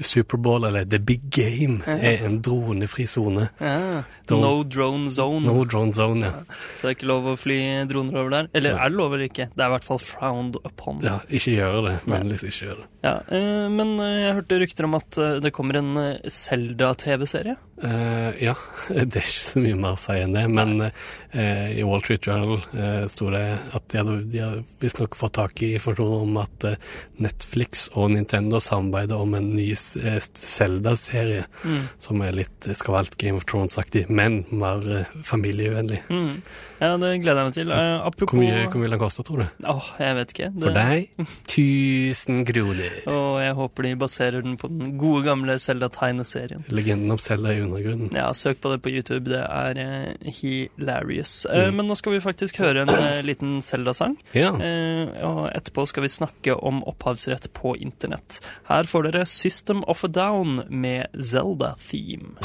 Superbowl, 0.00 0.64
eller 0.64 0.84
The 0.84 0.98
Big 0.98 1.20
Game, 1.30 1.80
er 1.86 2.24
en 2.24 2.40
dronefri 2.42 3.06
sone. 3.06 3.48
Ja. 3.60 4.02
No 4.30 4.62
drone 4.64 5.10
zone. 5.10 5.44
No 5.46 5.64
drone 5.64 5.92
zone, 5.92 6.24
ja. 6.24 6.32
Så 6.78 6.86
det 6.86 6.90
er 6.90 6.96
ikke 6.96 7.08
lov 7.10 7.28
å 7.34 7.36
fly 7.38 7.58
droner 7.90 8.16
over 8.22 8.30
der. 8.30 8.48
Eller 8.54 8.70
Ja. 8.74 8.78
er 8.86 8.88
det 8.90 8.96
lov 8.96 9.12
eller 9.14 9.28
ikke? 9.28 9.48
Det 9.54 9.60
er 9.60 9.68
i 9.68 9.74
hvert 9.76 9.84
fall 9.84 9.98
frowned 10.00 10.56
upon. 10.64 11.00
ja. 11.04 11.18
Ikke 11.28 11.54
gjøre 11.58 11.84
det, 11.90 11.96
men 12.08 12.28
liksom 12.32 12.48
ikke 12.48 12.66
gjøre 12.70 12.80
det. 12.80 12.88
Ja, 13.04 13.14
eh, 13.28 13.68
men 13.68 13.96
jeg 13.98 14.34
hørte 14.40 14.60
rykter 14.64 14.84
om 14.88 14.94
at 14.94 15.10
det 15.44 15.52
kommer 15.52 15.76
en 15.76 15.94
Zelda-TV-serie. 16.26 17.56
Eh, 17.82 18.42
ja, 18.44 18.54
det 18.88 19.18
er 19.18 19.26
ikke 19.26 19.44
så 19.50 19.60
mye 19.62 19.76
mer 19.78 19.96
å 19.96 20.00
si 20.00 20.16
enn 20.22 20.32
det, 20.36 20.44
men 20.50 20.76
eh, 20.86 21.74
i 21.78 21.82
Wall 21.86 22.00
Street 22.04 22.22
Journal 22.28 22.60
uh, 22.72 23.04
sto 23.10 23.30
det 23.34 23.42
at 23.74 23.88
de 23.90 23.98
hadde, 24.00 24.13
de 24.22 24.38
har 24.42 24.60
visstnok 24.80 25.16
fått 25.18 25.34
tak 25.38 25.62
i 25.62 25.72
informasjon 25.74 26.14
om 26.28 26.36
at 26.42 26.64
eh, 26.68 26.76
Netflix 27.24 27.88
og 27.94 28.10
Nintendo 28.14 28.60
samarbeider 28.62 29.16
om 29.20 29.34
en 29.38 29.50
ny 29.56 29.70
uh, 29.72 30.18
Zelda-serie, 30.20 31.44
Mm. 31.64 31.88
som 31.98 32.20
er 32.22 32.32
litt 32.36 32.66
skal 32.76 32.92
være 32.94 33.04
alt 33.06 33.16
Game 33.18 33.36
of 33.40 33.44
Thrones-aktig, 33.48 34.04
men 34.10 34.42
mer 34.52 34.84
eh, 35.00 35.04
familievennlig. 35.24 36.02
Mm. 36.10 36.42
Ja, 36.82 36.90
det 37.00 37.12
gleder 37.22 37.40
jeg 37.40 37.48
meg 37.48 37.54
til. 37.56 37.70
Uh, 37.72 38.04
apropos 38.04 38.34
Hvor 38.34 38.42
mye, 38.42 38.64
hvor 38.68 38.76
mye 38.82 38.84
vil 38.88 38.94
den 38.96 39.00
koste, 39.00 39.22
tror 39.24 39.40
du? 39.44 39.46
Åh, 39.70 39.86
jeg 40.02 40.16
vet 40.18 40.34
ikke. 40.34 40.48
For 40.60 40.74
deg 40.76 41.08
1000 41.54 42.44
kroner. 42.50 42.98
Og 43.10 43.38
jeg 43.40 43.54
håper 43.56 43.86
de 43.88 43.94
baserer 44.04 44.44
den 44.44 44.58
på 44.60 44.68
den 44.68 44.96
gode, 45.00 45.22
gamle 45.24 45.56
Zelda-tegneserien. 45.62 46.66
Legenden 46.74 47.14
om 47.14 47.18
Zelda 47.22 47.54
i 47.54 47.62
undergrunnen. 47.64 48.10
Ja, 48.14 48.28
søk 48.36 48.60
på 48.60 48.74
det 48.74 48.82
på 48.84 48.92
YouTube. 48.92 49.30
Det 49.32 49.40
er 49.40 49.80
uh, 49.80 50.32
hilarious. 50.40 51.46
Eh, 51.48 51.70
Men 51.72 51.88
nå 51.88 51.96
skal 51.96 52.12
vi 52.18 52.20
faktisk 52.24 52.60
høre 52.60 52.84
en 52.84 52.92
eh, 52.92 53.22
liten 53.24 53.56
Zelda-sang. 53.64 54.03
Ja. 54.36 54.52
Eh, 54.58 55.10
og 55.26 55.48
etterpå 55.54 55.86
skal 55.90 56.06
vi 56.06 56.12
snakke 56.12 56.56
om 56.56 56.82
opphavsrett 56.88 57.50
på 57.56 57.76
internett. 57.76 58.40
Her 58.70 58.88
får 58.88 59.08
dere 59.08 59.24
System 59.28 59.84
of 59.90 60.04
a 60.04 60.10
Down 60.10 60.62
med 60.68 61.06
Zelda 61.20 61.74
Theme. 61.80 62.36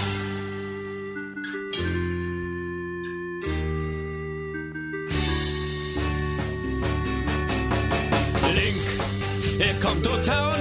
Link, 8.55 8.85
it 9.61 9.81
come 9.81 10.01
to 10.03 10.15
town, 10.23 10.58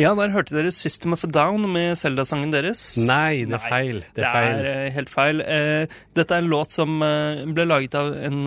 Ja, 0.00 0.14
der 0.16 0.32
hørte 0.34 0.56
dere 0.56 0.72
System 0.74 1.14
of 1.16 1.24
a 1.26 1.30
Down 1.30 1.66
med 1.72 1.98
Zelda-sangen 2.00 2.52
deres. 2.54 2.82
Nei, 3.00 3.44
det 3.44 3.56
er 3.56 3.60
Nei, 3.60 3.70
feil. 3.70 3.98
Det 4.16 4.24
er 4.24 4.32
feil. 4.34 4.54
er 4.60 4.68
eh, 4.70 4.92
helt 4.94 5.12
feil. 5.12 5.42
Eh, 5.44 5.98
dette 6.16 6.36
er 6.36 6.44
en 6.44 6.50
låt 6.50 6.74
som 6.74 7.02
eh, 7.04 7.42
ble 7.50 7.66
laget 7.68 7.96
av 7.98 8.12
en 8.16 8.40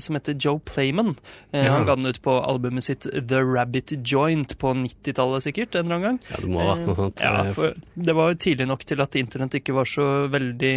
som 0.00 0.16
heter 0.16 0.36
Joe 0.40 0.60
Playman. 0.64 1.16
Ja. 1.50 1.74
Han 1.74 1.86
ga 1.88 1.96
den 1.98 2.06
ut 2.06 2.20
på 2.22 2.36
albumet 2.38 2.86
sitt 2.86 3.08
The 3.10 3.42
Rabbit 3.42 3.92
Joint 4.06 4.54
på 4.60 4.72
90-tallet 4.78 5.46
sikkert, 5.48 5.74
en 5.74 5.86
eller 5.88 5.98
annen 5.98 6.06
gang. 6.06 6.20
Ja, 6.30 6.40
det 6.44 6.50
må 6.52 6.62
ha 6.62 6.68
vært 6.74 6.86
noe 6.88 6.98
sånt. 6.98 7.24
Ja, 7.24 7.44
for 7.56 7.74
det 8.10 8.16
var 8.16 8.38
tidlig 8.40 8.68
nok 8.70 8.86
til 8.88 9.02
at 9.02 9.18
internett 9.18 9.58
ikke 9.58 9.74
var 9.76 9.88
så 9.90 10.06
veldig 10.32 10.74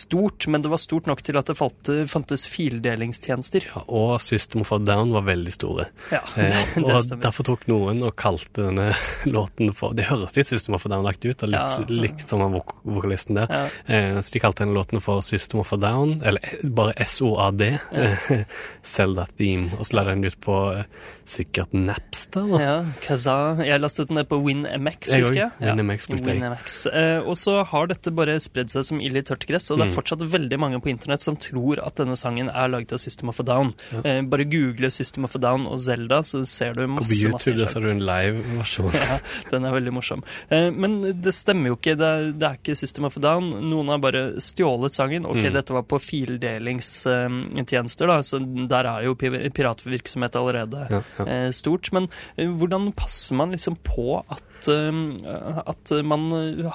stort, 0.00 0.48
men 0.50 0.64
det 0.64 0.72
var 0.72 0.80
stort 0.82 1.10
nok 1.10 1.22
til 1.26 1.38
at 1.40 1.52
det 1.52 1.58
fantes 1.60 2.46
fildelingstjenester. 2.50 3.68
Ja, 3.74 3.84
og 3.88 4.16
System 4.24 4.64
of 4.64 4.72
a 4.74 4.80
Down 4.82 5.12
var 5.14 5.26
veldig 5.28 5.54
store. 5.54 5.88
Ja, 6.14 6.22
det, 6.34 6.50
det 6.74 6.84
og 6.84 7.02
stemmer. 7.04 7.22
derfor 7.28 7.48
tok 7.52 7.66
noen 7.70 8.02
og 8.06 8.14
kalte 8.20 8.68
denne 8.68 8.90
låten 9.36 9.73
for 9.76 9.94
Det 9.94 10.04
høres 10.06 10.34
litt 10.36 10.46
System 10.46 10.74
of 10.74 10.84
a 10.86 10.88
Down-aktig 10.88 11.30
ut, 11.34 11.42
og 11.42 11.48
litt, 11.48 11.60
Ja. 11.60 11.84
likt 11.88 12.28
som 12.28 12.40
han 12.40 12.52
vok 12.52 12.74
vokalisten 12.84 13.34
der. 13.36 13.46
Ja. 13.50 13.64
Eh, 13.88 14.18
så 14.20 14.32
de 14.32 14.40
kalte 14.40 14.64
denne 14.64 14.74
låten 14.74 15.00
for 15.02 15.20
System 15.22 15.60
of 15.60 15.72
a 15.72 15.76
Down, 15.76 16.20
eller 16.24 16.40
eh, 16.42 16.68
bare 16.68 16.94
SOAD, 17.04 17.62
eh, 17.92 18.44
Zelda 18.82 19.26
Theme. 19.38 19.70
Og 19.78 19.86
så 19.86 19.96
la 19.98 20.04
den 20.10 20.24
ut 20.24 20.36
på 20.44 20.56
eh, 20.78 20.84
sikkert 21.24 21.72
Napster, 21.74 22.46
da. 22.50 22.60
Ja, 22.62 22.74
Kazaa. 23.04 23.56
Jeg 23.64 23.80
lastet 23.80 24.08
den 24.10 24.18
ned 24.20 24.28
på 24.30 24.38
WinMX, 24.44 25.08
Jeg 25.10 25.24
husker 25.24 25.40
jeg. 25.44 25.50
WinMX 25.60 26.06
brukte. 26.10 26.30
WinMX. 26.34 26.78
Eh, 26.92 27.20
og 27.24 27.36
så 27.40 27.58
har 27.70 27.86
dette 27.90 28.12
bare 28.14 28.36
spredd 28.42 28.70
seg 28.72 28.84
som 28.84 29.00
ild 29.00 29.16
i 29.16 29.22
tørt 29.26 29.46
gress, 29.48 29.70
og 29.70 29.78
det 29.78 29.88
er 29.88 29.90
Mm. 29.92 29.96
fortsatt 29.96 30.22
veldig 30.30 30.58
mange 30.58 30.80
på 30.82 30.88
internett 30.90 31.20
som 31.22 31.36
tror 31.36 31.78
at 31.84 31.94
denne 31.96 32.16
sangen 32.16 32.48
er 32.48 32.68
laget 32.68 32.92
av 32.92 32.98
System 32.98 33.28
of 33.28 33.40
a 33.40 33.42
Down. 33.42 33.74
Eh, 34.04 34.20
bare 34.22 34.44
google 34.44 34.90
System 34.90 35.24
of 35.24 35.34
a 35.36 35.38
Down 35.38 35.66
og 35.66 35.78
Zelda, 35.80 36.20
så 36.22 36.44
ser 36.46 36.74
du 36.74 36.86
masse, 36.86 37.10
på 37.12 37.30
YouTube, 37.30 37.58
masse 37.58 37.72
ser 37.72 37.80
du 37.80 37.90
en 37.90 38.00
live-versjon. 38.00 38.92
Ja, 39.04 39.18
den 39.50 39.63
er 39.68 39.72
veldig 39.76 39.92
morsom. 39.96 40.22
Eh, 40.50 40.70
men 40.70 41.00
det 41.22 41.32
stemmer 41.34 41.66
jo 41.72 41.76
ikke. 41.78 41.96
Det 42.00 42.06
er, 42.08 42.32
det 42.32 42.42
er 42.48 42.54
ikke 42.60 42.76
System 42.76 43.04
of 43.08 43.16
a 43.16 43.20
Down. 43.20 43.50
Noen 43.70 43.88
har 43.92 43.98
bare 44.02 44.24
stjålet 44.42 44.92
sangen. 44.96 45.26
Ok, 45.26 45.42
Mm. 45.44 45.52
dette 45.52 45.72
var 45.74 45.82
på 45.82 45.98
fildelingstjenester, 46.00 48.06
da, 48.10 48.18
så 48.24 48.38
der 48.68 48.84
er 48.88 49.02
jo 49.08 49.14
piratvirksomhet 49.18 50.36
allerede 50.38 50.86
Ja, 50.90 51.00
ja. 51.18 51.24
eh, 51.26 51.50
stort. 51.54 51.90
Men 51.92 52.08
eh, 52.36 52.48
hvordan 52.48 52.92
passer 52.96 53.34
man 53.36 53.50
liksom 53.54 53.76
på 53.84 54.22
at, 54.28 54.42
at 54.64 55.90
man 56.08 56.30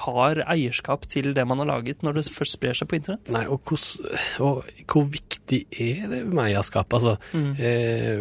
har 0.06 0.34
eierskap 0.46 1.00
til 1.10 1.32
det 1.34 1.42
man 1.48 1.58
har 1.58 1.66
laget, 1.66 2.02
når 2.06 2.12
det 2.20 2.28
først 2.30 2.52
sprer 2.58 2.74
seg 2.78 2.86
på 2.90 2.96
internett? 3.00 3.30
Nei, 3.34 3.44
og, 3.50 3.60
hvordan, 3.66 4.06
og 4.40 4.64
hvor 4.86 5.04
viktig 5.10 5.64
er 5.80 6.06
det 6.12 6.22
med 6.30 6.44
eierskap? 6.50 6.86
Altså, 6.94 7.16
Mm. 7.30 7.54
eh, 7.58 8.18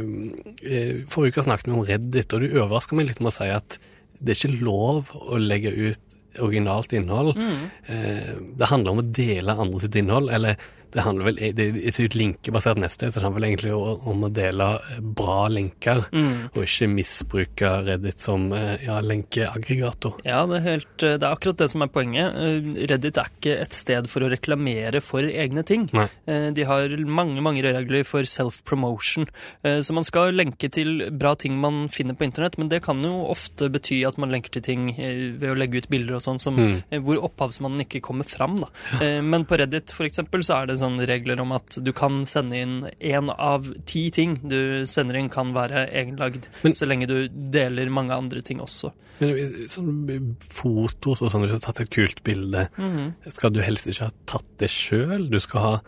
forrige 1.10 1.34
uke 1.38 1.44
snakket 1.46 1.68
vi 1.70 1.74
om 1.78 1.86
Reddit, 1.86 2.34
og 2.34 2.42
du 2.42 2.48
overrasker 2.60 2.96
meg 2.98 3.08
litt 3.08 3.20
med 3.22 3.30
å 3.32 3.36
si 3.36 3.46
at 3.50 3.78
det 4.20 4.36
er 4.36 4.40
ikke 4.40 4.66
lov 4.66 5.12
å 5.16 5.40
legge 5.42 5.72
ut 5.72 6.18
originalt 6.40 6.94
innhold. 6.94 7.38
Mm. 7.38 7.64
Eh, 7.86 8.34
det 8.60 8.70
handler 8.70 8.94
om 8.94 9.02
å 9.02 9.08
dele 9.20 9.56
andre 9.56 9.82
sitt 9.84 9.98
innhold, 10.00 10.30
eller 10.34 10.60
det 10.92 11.04
handler 11.06 11.26
vel 11.30 11.40
det 11.56 11.66
er 11.66 12.02
et 12.06 12.16
linkebasert 12.18 12.78
nettsted, 12.82 13.12
så 13.14 13.20
det 13.20 13.26
handler 13.26 13.40
vel 13.42 13.50
egentlig 13.50 13.74
om 14.14 14.24
å 14.26 14.30
dele 14.34 14.68
eh, 14.80 15.00
bra 15.02 15.48
lenker, 15.52 16.06
Mm. 16.12 16.50
og 16.56 16.64
ikke 16.64 16.88
misbruke 16.90 17.70
Reddit 17.86 18.20
som 18.20 18.52
eh, 18.54 18.78
ja, 18.86 19.00
lenkeaggregator. 19.02 20.20
Ja, 20.26 20.46
det 20.50 20.60
er, 20.60 20.66
helt, 20.66 21.04
eh, 21.04 21.18
det 21.20 21.26
er 21.28 21.36
akkurat 21.36 21.58
det 21.62 21.70
som 21.72 21.82
er 21.86 21.92
poenget. 21.94 22.36
Reddit 22.90 23.18
er 23.22 23.30
ikke 23.32 23.56
et 23.62 23.74
sted 23.78 24.10
for 24.10 24.26
å 24.26 24.30
reklamere 24.32 25.02
for 25.04 25.24
egne 25.28 25.64
ting. 25.68 25.88
Nei. 25.94 26.08
De 26.56 26.66
har 26.68 26.94
mange 27.06 27.42
mange 27.46 27.62
regler 27.66 28.04
for 28.08 28.26
self-promotion. 28.28 29.28
Så 29.64 29.94
man 29.96 30.06
skal 30.08 30.34
lenke 30.36 30.70
til 30.74 31.10
bra 31.16 31.36
ting 31.40 31.58
man 31.62 31.88
finner 31.94 32.18
på 32.18 32.26
internett, 32.28 32.58
men 32.60 32.70
det 32.72 32.82
kan 32.86 33.02
jo 33.06 33.26
ofte 33.32 33.70
bety 33.72 34.02
at 34.08 34.18
man 34.22 34.32
lenker 34.34 34.54
til 34.58 34.66
ting 34.66 34.88
ved 34.98 35.48
å 35.52 35.58
legge 35.58 35.82
ut 35.84 35.90
bilder 35.92 36.18
og 36.20 36.24
sånn 36.26 36.40
som 36.42 36.58
Mm. 36.60 36.82
hvor 37.06 37.22
opphavsmannen 37.24 37.86
ikke 37.86 38.02
kommer 38.04 38.26
fram. 38.28 38.58
Da. 38.60 38.68
Men 39.22 39.46
på 39.46 39.58
Reddit 39.60 39.92
for 39.96 40.04
eksempel, 40.08 40.42
så 40.44 40.62
er 40.64 40.68
det 40.68 40.79
sånne 40.80 41.06
regler 41.10 41.42
om 41.44 41.52
at 41.56 41.78
du 41.84 41.92
kan 41.96 42.24
sende 42.26 42.58
inn 42.60 42.90
én 43.00 43.30
av 43.36 43.68
ti 43.86 44.10
ting 44.16 44.38
du 44.48 44.86
sender 44.90 45.20
inn, 45.20 45.30
kan 45.30 45.54
være 45.54 45.88
egenlagd, 45.92 46.48
Men- 46.64 46.74
så 46.74 46.88
lenge 46.88 47.08
du 47.08 47.28
deler 47.30 47.90
mange 47.90 48.16
andre 48.16 48.42
ting 48.42 48.60
også. 48.60 48.92
Men 49.20 49.36
sånn 49.68 50.36
fotos 50.40 51.22
og 51.22 51.32
sånn, 51.32 51.44
hvis 51.44 51.52
du 51.52 51.58
har 51.58 51.66
tatt 51.74 51.82
et 51.82 51.90
kult 51.92 52.24
bilde, 52.24 52.70
Mhm. 52.78 53.16
skal 53.30 53.52
du 53.52 53.62
helst 53.62 53.86
ikke 53.86 54.06
ha 54.08 54.12
tatt 54.26 54.46
det 54.58 54.70
sjøl? 54.70 55.30
Du 55.30 55.40
skal 55.40 55.60
ha 55.62 55.82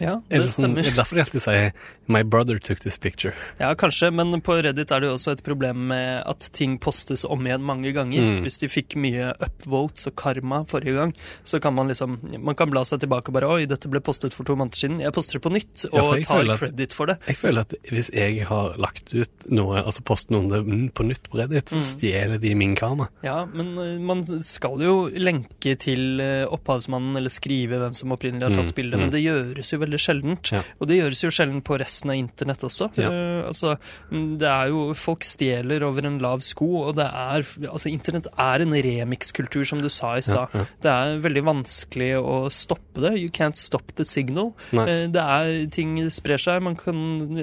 Ja, 0.00 0.18
det 0.28 0.40
sånn, 0.42 0.74
stemmer. 0.74 0.82
det 0.82 0.90
er 0.92 0.96
derfor 0.98 1.16
de 1.16 1.22
alltid 1.22 1.40
sier 1.40 1.70
'my 2.08 2.22
brother 2.22 2.58
took 2.58 2.80
this 2.80 2.98
picture'. 2.98 3.32
Ja, 3.60 3.72
kanskje, 3.74 4.10
men 4.12 4.40
på 4.42 4.58
Reddit 4.62 4.90
er 4.92 5.00
det 5.00 5.08
jo 5.08 5.14
også 5.14 5.32
et 5.32 5.42
problem 5.42 5.86
med 5.88 6.22
at 6.26 6.48
ting 6.52 6.78
postes 6.78 7.24
om 7.24 7.40
igjen 7.46 7.62
mange 7.62 7.92
ganger. 7.94 8.20
Mm. 8.20 8.42
Hvis 8.44 8.58
de 8.60 8.68
fikk 8.68 8.96
mye 8.96 9.32
upvotes 9.40 10.06
og 10.08 10.16
karma 10.16 10.64
forrige 10.66 10.94
gang, 10.98 11.14
så 11.44 11.60
kan 11.62 11.74
man 11.74 11.88
liksom 11.88 12.18
Man 12.44 12.54
kan 12.54 12.68
bla 12.70 12.82
seg 12.84 13.00
tilbake 13.00 13.28
og 13.28 13.34
bare 13.34 13.48
Oi, 13.54 13.64
dette 13.66 13.88
ble 13.88 14.00
postet 14.00 14.32
for 14.34 14.44
to 14.44 14.54
måneder 14.56 14.76
siden. 14.76 15.00
Jeg 15.00 15.12
poster 15.14 15.38
det 15.38 15.42
på 15.42 15.52
nytt, 15.52 15.86
og 15.92 16.16
ja, 16.18 16.22
tar 16.24 16.50
at- 16.50 16.58
credit 16.58 16.92
for 16.92 17.06
det. 17.06 17.18
Jeg 17.26 17.36
føler 17.36 17.60
at 17.60 17.74
hvis 17.90 18.10
jeg 18.12 18.44
har 18.46 18.74
lagt 18.76 19.14
ut 19.14 19.30
noe, 19.50 19.82
altså 19.82 20.02
postet 20.04 20.30
noe 20.30 20.40
om 20.40 20.48
det 20.50 20.94
på 20.94 21.04
nytt 21.06 21.22
på 21.30 21.38
Reddit, 21.38 21.70
Mm. 21.72 21.80
stjeler 21.80 22.38
de 22.40 22.54
min 22.54 22.74
karma. 22.76 23.08
Ja, 23.22 23.46
men 23.46 23.78
eh, 23.78 23.98
man 23.98 24.22
skal 24.42 24.78
jo 24.80 25.08
lenke 25.10 25.78
til 25.78 26.20
eh, 26.20 26.44
opphavsmannen 26.46 27.16
eller 27.16 27.30
skrive 27.30 27.78
hvem 27.78 27.94
som 27.94 28.10
opprinnelig 28.12 28.42
har 28.42 28.50
tatt 28.62 28.74
Mm, 28.74 28.74
bildet. 28.74 29.03
Men 29.04 29.12
det 29.14 29.22
gjøres 29.22 29.72
jo 29.72 29.80
veldig 29.82 30.00
sjeldent. 30.00 30.50
Ja. 30.54 30.62
Og 30.78 30.90
det 30.90 30.98
gjøres 30.98 31.22
jo 31.24 31.32
sjelden 31.34 31.62
på 31.64 31.78
resten 31.80 32.12
av 32.12 32.18
internett 32.18 32.64
også. 32.66 32.90
Ja. 33.00 33.10
Uh, 33.12 33.40
altså, 33.50 33.76
mm, 34.10 34.26
det 34.40 34.50
er 34.50 34.72
jo 34.72 34.82
Folk 34.98 35.24
stjeler 35.26 35.84
over 35.86 36.06
en 36.06 36.18
lav 36.22 36.42
sko, 36.46 36.68
og 36.88 36.94
det 36.98 37.06
er 37.06 37.44
Altså, 37.68 37.90
internett 37.90 38.28
er 38.40 38.64
en 38.64 38.74
remix-kultur, 38.86 39.64
som 39.68 39.80
du 39.82 39.90
sa 39.92 40.14
i 40.18 40.24
stad. 40.24 40.52
Ja. 40.54 40.64
Det 40.84 40.92
er 40.92 41.22
veldig 41.24 41.44
vanskelig 41.48 42.10
å 42.20 42.36
stoppe 42.52 43.02
det. 43.04 43.14
You 43.20 43.32
can't 43.34 43.58
stop 43.58 43.94
the 43.98 44.06
signal. 44.06 44.52
Eh, 44.72 45.06
det 45.12 45.24
er 45.24 45.66
Ting 45.74 45.96
sprer 46.12 46.40
seg, 46.40 46.62
man 46.64 46.76
kan 46.78 46.98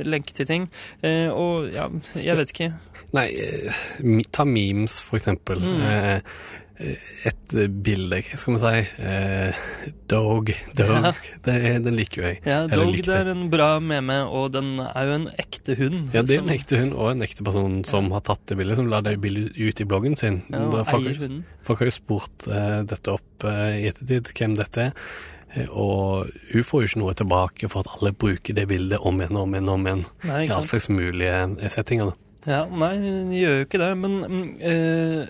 lenke 0.08 0.36
til 0.38 0.48
ting. 0.50 0.70
Uh, 1.04 1.30
og 1.34 1.70
ja, 1.74 1.90
jeg 2.20 2.40
vet 2.40 2.56
ikke. 2.56 2.72
Nei, 3.16 3.28
ta 4.32 4.46
memes, 4.48 5.02
for 5.04 5.20
eksempel. 5.20 5.60
Mm. 5.60 6.22
Eh, 6.80 6.96
et 7.30 7.54
eh, 7.54 7.68
bilde, 7.68 8.22
skal 8.40 8.56
vi 8.56 8.60
si? 8.62 9.04
Eh, 9.06 9.58
dog, 10.10 10.52
dog. 10.78 10.90
Ja. 11.04 11.12
Det, 11.46 11.56
den 11.86 11.96
liker 11.98 12.22
jo 12.22 12.28
jeg. 12.30 12.40
Ja, 12.46 12.60
Eller 12.64 12.86
Dog 12.86 12.94
likte. 12.96 13.14
er 13.20 13.30
en 13.34 13.50
bra 13.54 13.80
meme, 13.80 14.20
og 14.30 14.52
den 14.56 14.80
er 14.80 15.06
jo 15.10 15.16
en 15.20 15.28
ekte 15.42 15.76
hund. 15.78 16.10
Ja, 16.14 16.22
det 16.24 16.38
er 16.38 16.40
som- 16.42 16.50
en 16.50 16.56
ekte 16.56 16.80
hund 16.80 16.94
og 16.94 17.12
en 17.12 17.22
ekte 17.22 17.44
person 17.44 17.84
som 17.84 18.10
har 18.12 18.22
tatt 18.22 18.46
det 18.48 18.58
bildet, 18.58 18.76
som 18.78 18.88
la 18.90 19.02
det 19.02 19.20
bildet 19.22 19.58
ut 19.58 19.82
i 19.82 19.86
bloggen 19.86 20.16
sin. 20.18 20.42
Ja, 20.50 20.64
og 20.68 20.86
folk, 20.88 21.06
eier 21.08 21.20
hunden. 21.20 21.44
folk 21.64 21.80
har 21.80 21.88
jo 21.92 21.92
spurt 21.92 22.48
eh, 22.48 22.82
dette 22.84 23.12
opp 23.14 23.44
eh, 23.44 23.82
i 23.84 23.88
ettertid, 23.92 24.32
hvem 24.34 24.56
dette 24.58 24.78
er. 24.90 24.94
Eh, 25.56 25.68
Og 25.70 26.30
hun 26.54 26.64
får 26.64 26.82
jo 26.82 26.88
ikke 26.88 27.00
noe 27.04 27.14
tilbake 27.14 27.70
for 27.70 27.82
at 27.82 27.92
alle 27.98 28.14
bruker 28.14 28.54
det 28.56 28.68
bildet 28.70 29.00
om 29.04 29.20
igjen 29.20 29.36
og 29.36 29.44
om 29.44 29.54
igjen. 29.54 29.70
om 29.70 29.86
igjen. 29.86 30.06
Nei, 30.24 30.44
I 30.46 30.48
sant? 30.48 30.66
slags 30.66 30.88
mulige 30.90 31.70
settinger. 31.70 32.06
da. 32.14 32.16
Ja, 32.48 32.64
nei, 32.66 32.96
de 32.98 33.38
gjør 33.38 33.58
jo 33.60 33.66
ikke 33.68 33.78
det, 33.78 33.90
men 34.02 34.16
eh, 34.66 35.28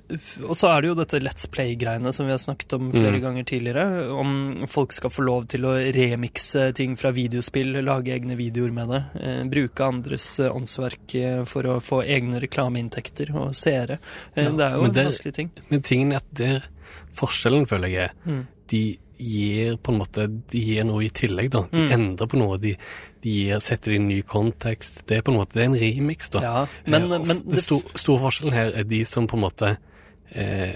Og 0.48 0.56
så 0.56 0.70
er 0.72 0.82
det 0.86 0.88
jo 0.92 0.96
dette 0.96 1.20
Let's 1.20 1.44
Play-greiene 1.52 2.14
som 2.16 2.26
vi 2.26 2.32
har 2.32 2.40
snakket 2.40 2.72
om 2.78 2.86
flere 2.94 3.18
Mm. 3.18 3.22
ganger 3.26 3.44
tidligere. 3.50 3.86
Om 4.16 4.66
folk 4.72 4.94
skal 4.96 5.12
få 5.12 5.26
lov 5.28 5.48
til 5.52 5.66
å 5.68 5.74
remikse 5.92 6.70
ting 6.78 6.96
fra 6.96 7.12
videospill, 7.12 7.74
lage 7.84 8.14
egne 8.16 8.38
videoer 8.40 8.72
med 8.72 8.88
det. 8.96 9.02
Øh, 9.20 9.44
bruke 9.52 9.84
andres 9.84 10.40
eh, 10.40 10.56
åndsverk 10.56 11.18
for 11.52 11.64
å 11.68 11.80
få 11.84 12.00
egne 12.08 12.40
reklameinntekter 12.40 13.36
og 13.36 13.52
seere. 13.60 14.00
Ja, 14.36 14.50
det 14.50 14.66
er 14.70 14.78
jo 14.80 14.86
en 14.86 14.94
det- 14.94 15.06
vanskelig 15.12 15.34
ting. 15.34 15.52
Men 15.70 15.82
tingen 15.82 16.14
er 16.14 16.18
at 16.24 16.34
der 16.34 16.64
forskjellen, 17.14 17.68
føler 17.68 17.90
jeg, 17.92 18.10
er 18.12 18.30
Mm. 18.32 18.48
de 18.70 18.98
gir 19.22 19.78
på 19.78 19.94
en 19.94 20.00
måte 20.02 20.26
De 20.52 20.60
gir 20.66 20.84
noe 20.90 21.06
i 21.06 21.10
tillegg, 21.14 21.50
da. 21.54 21.62
De 21.72 21.78
Mm. 21.86 21.92
endrer 21.96 22.28
på 22.32 22.40
noe. 22.42 22.58
De, 22.62 22.76
de 23.22 23.30
gir, 23.30 23.60
setter 23.62 23.92
det 23.92 24.00
i 24.00 24.02
en 24.02 24.08
ny 24.10 24.22
kontekst. 24.24 25.04
Det 25.08 25.18
er 25.18 25.22
på 25.22 25.32
en 25.34 25.38
måte 25.40 25.54
det 25.54 25.64
er 25.64 25.70
en 25.70 25.80
remix, 25.80 26.30
da. 26.34 26.42
Ja, 26.42 26.66
men, 26.88 27.12
Eh, 27.12 27.26
men 27.28 27.42
det 27.48 27.62
sto, 27.64 27.82
store 27.96 28.20
forskjellen 28.26 28.54
her 28.54 28.72
er 28.82 28.84
de 28.84 29.04
som 29.06 29.28
på 29.28 29.38
en 29.38 29.46
måte 29.46 29.78
eh, 30.34 30.74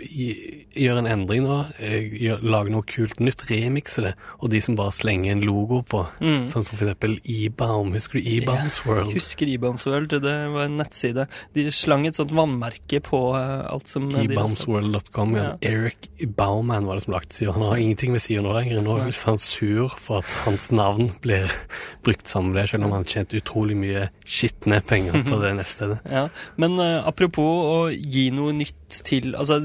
gjør 0.00 0.98
en 1.00 1.08
endring 1.10 1.42
nå, 1.44 1.56
eh, 1.78 2.08
gjør, 2.22 2.42
lager 2.42 2.72
noe 2.74 2.86
kult 2.88 3.20
nytt, 3.20 3.42
remikse 3.50 4.02
det, 4.04 4.12
og 4.40 4.50
de 4.52 4.60
som 4.64 4.76
bare 4.78 4.92
slenger 4.94 5.32
en 5.32 5.42
logo 5.46 5.82
på, 5.82 6.06
Mm. 6.20 6.44
sånn 6.48 6.64
som 6.64 6.76
eksempel 6.78 7.18
E-Baum. 7.24 7.92
Husker 7.92 8.20
du 8.20 8.28
E-Baums 8.28 8.80
World? 8.86 9.12
Husker 9.14 9.46
Ebombs 9.48 9.86
World, 9.86 10.10
det 10.10 10.52
var 10.52 10.64
en 10.64 10.76
nettside. 10.78 11.26
De 11.54 11.64
slang 11.70 12.06
et 12.06 12.14
sånt 12.14 12.30
vannmerke 12.32 13.00
på 13.02 13.20
eh, 13.36 13.66
alt 13.72 13.86
som 13.88 14.08
lastet. 14.08 14.30
ebaumsworld.com. 14.30 15.36
Ja. 15.36 15.56
Eric 15.62 16.08
Bauman 16.36 16.86
var 16.86 16.94
det 16.96 17.04
som 17.04 17.14
lagde 17.14 17.32
sida. 17.32 17.52
Han 17.52 17.62
har 17.62 17.76
ingenting 17.76 18.12
med 18.12 18.20
sida 18.22 18.42
nå 18.42 18.52
lenger. 18.54 18.82
Nå 18.82 18.98
er 19.00 19.10
han 19.26 19.38
sur 19.38 19.88
for 19.88 20.18
at 20.18 20.24
hans 20.44 20.70
navn 20.70 21.10
blir 21.22 21.50
brukt 22.04 22.26
sammen 22.26 22.52
med 22.52 22.62
det, 22.64 22.70
selv 22.70 22.84
om 22.84 22.92
han 22.92 23.04
tjente 23.04 23.36
utrolig 23.40 23.76
mye 23.76 24.08
skitne 24.26 24.80
penger 24.86 25.22
på 25.24 25.40
det 25.42 25.54
nettstedet. 25.56 26.00
Ja, 26.10 26.28
men 26.56 26.78
uh, 26.80 27.02
apropos 27.06 27.40
å 27.44 27.78
gi 27.92 28.30
noe 28.30 28.52
nytt 28.52 28.76
til 29.04 29.34
altså 29.38 29.60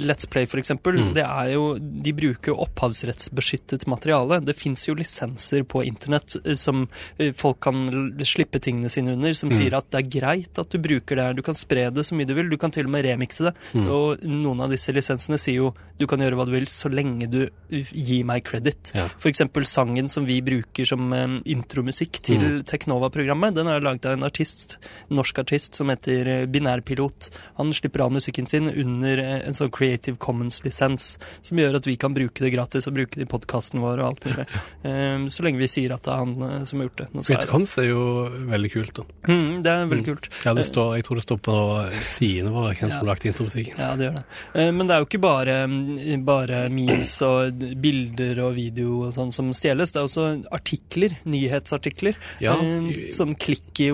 Let's 0.00 0.26
Play 0.30 0.46
for 0.46 0.58
eksempel, 0.60 0.94
Mm. 1.00 1.12
det 1.14 1.24
er 1.24 1.52
jo 1.54 1.78
de 1.78 2.12
bruker 2.12 2.52
jo 2.52 2.56
opphavsrettsbeskyttet 2.66 3.86
materiale. 3.86 4.40
Det 4.44 4.56
fins 4.56 4.84
jo 4.88 4.94
lisenser 4.94 5.62
på 5.64 5.82
internett 5.86 6.36
eh, 6.44 6.54
som 6.54 6.88
eh, 7.18 7.32
folk 7.32 7.60
kan 7.60 7.86
slippe 8.24 8.60
tingene 8.60 8.90
sine 8.90 9.12
under, 9.16 9.32
som 9.34 9.48
Mm. 9.50 9.56
sier 9.56 9.74
at 9.76 9.90
det 9.90 9.98
er 10.04 10.20
greit 10.20 10.58
at 10.58 10.70
du 10.70 10.78
bruker 10.78 11.16
det 11.16 11.24
her. 11.24 11.34
Du 11.34 11.42
kan 11.42 11.54
spre 11.54 11.90
det 11.90 12.04
så 12.06 12.14
mye 12.14 12.26
du 12.26 12.34
vil, 12.34 12.48
du 12.50 12.56
kan 12.56 12.70
til 12.70 12.84
og 12.86 12.90
med 12.92 13.04
remikse 13.04 13.44
det. 13.48 13.54
Mm. 13.74 13.88
Og 13.90 14.22
noen 14.22 14.60
av 14.60 14.70
disse 14.70 14.92
lisensene 14.92 15.38
sier 15.38 15.56
jo 15.56 15.74
du 15.98 16.06
kan 16.06 16.18
gjøre 16.20 16.36
hva 16.38 16.46
du 16.46 16.52
vil 16.52 16.66
så 16.66 16.88
lenge 16.92 17.28
du 17.30 17.42
eh, 17.70 17.84
gir 17.92 18.24
meg 18.24 18.44
credit. 18.44 18.92
Ja. 18.94 19.08
Eksempel 19.30 19.64
sangen 19.66 20.08
som 20.08 20.26
vi 20.26 20.40
bruker 20.42 20.84
som 20.86 21.12
intromusikk 21.44 22.20
til 22.22 22.40
Mm. 22.40 22.64
Teknova-programmet, 22.64 23.54
den 23.54 23.66
er 23.68 23.80
laget 23.80 24.06
av 24.06 24.12
en 24.16 24.24
artist, 24.24 24.78
norsk 25.10 25.38
artist 25.38 25.74
som 25.74 25.88
heter 25.88 26.46
Binærpilot. 26.50 27.30
Han 27.58 27.72
slipper 27.72 28.00
av 28.04 28.10
musikken 28.12 28.46
sin 28.48 28.68
under 28.70 29.16
en 29.46 29.56
sånn 29.56 29.70
Creative 29.70 30.16
Commons-lisens, 30.22 31.18
som 31.46 31.58
gjør 31.60 31.76
at 31.80 31.86
vi 31.86 31.96
kan 32.00 32.14
bruke 32.16 32.42
det 32.44 32.52
gratis 32.54 32.86
og 32.90 32.94
bruke 32.96 33.16
det 33.20 33.26
i 33.26 33.30
podkasten 33.30 33.80
vår 33.82 34.00
og 34.02 34.06
alt 34.10 34.24
mulig. 34.26 34.46
Um, 34.84 35.28
så 35.30 35.44
lenge 35.46 35.58
vi 35.62 35.68
sier 35.70 35.94
at 35.94 36.02
det 36.06 36.12
er 36.14 36.20
han 36.24 36.34
eh, 36.46 36.64
som 36.68 36.80
har 36.82 36.88
gjort 36.88 37.02
det. 37.02 37.08
Bitcoms 37.30 37.76
er 37.82 37.88
jo 37.90 38.02
veldig 38.50 38.70
kult, 38.74 38.92
da. 39.00 39.04
Mm, 39.30 39.62
det 39.62 39.70
er 39.74 39.86
veldig 39.86 40.00
Mm. 40.00 40.08
kult. 40.10 40.28
Ja, 40.44 40.54
det 40.54 40.64
står, 40.66 40.94
jeg 40.96 41.04
tror 41.06 41.16
det 41.20 41.24
står 41.26 41.40
på 41.44 41.56
sidene 42.02 42.50
våre 42.54 42.74
hvem 42.74 42.88
som 42.90 42.98
har 42.98 43.08
lagt 43.12 43.24
intromusikken. 43.28 43.78
Ja, 43.78 43.94
det 43.96 44.08
gjør 44.08 44.14
det. 44.20 44.24
Eh, 44.54 44.70
Men 44.72 44.86
det 44.86 44.94
er 44.96 45.00
jo 45.04 45.06
ikke 45.10 45.20
bare, 45.22 45.56
mm, 45.68 46.24
bare 46.24 46.60
memes 46.70 47.14
og 47.22 47.58
bilder 47.80 48.40
og 48.46 48.54
video 48.56 49.02
og 49.06 49.12
sånn 49.14 49.32
som 49.32 49.50
stjeles. 49.52 49.92
Det 49.92 50.00
er 50.00 50.08
også 50.08 50.26
artikler, 50.52 51.16
nyhetsartikler. 51.24 52.14
Ja, 52.40 52.56
Eh, 52.60 53.10
Sånn 53.12 53.34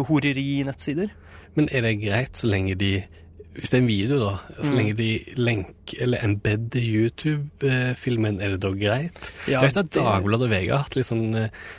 klikk-horeri-nettsider. 0.07 1.11
Men 1.57 1.69
er 1.73 1.83
det 1.87 1.95
greit 2.03 2.37
så 2.37 2.49
lenge 2.51 2.77
de 2.79 3.05
Hvis 3.57 3.71
det 3.73 3.79
er 3.79 3.83
en 3.83 3.89
video, 3.89 4.19
da, 4.21 4.39
så 4.63 4.71
Mm. 4.71 4.77
lenge 4.77 4.97
de 4.97 5.25
lenker 5.37 6.03
eller 6.03 6.19
embedder 6.23 6.81
YouTube-filmen, 6.83 8.41
er 8.43 8.51
det 8.55 8.61
da 8.61 8.71
greit? 8.71 9.31
Ja, 9.49 9.61
jeg 9.63 9.71
vet 9.71 9.77
at 9.77 9.91
det- 9.91 10.03
Dagbladet 10.03 10.43
og 10.43 10.51
VG 10.51 10.69
har 10.71 10.79
hatt 10.83 10.97
litt 10.97 11.07
sånn 11.07 11.35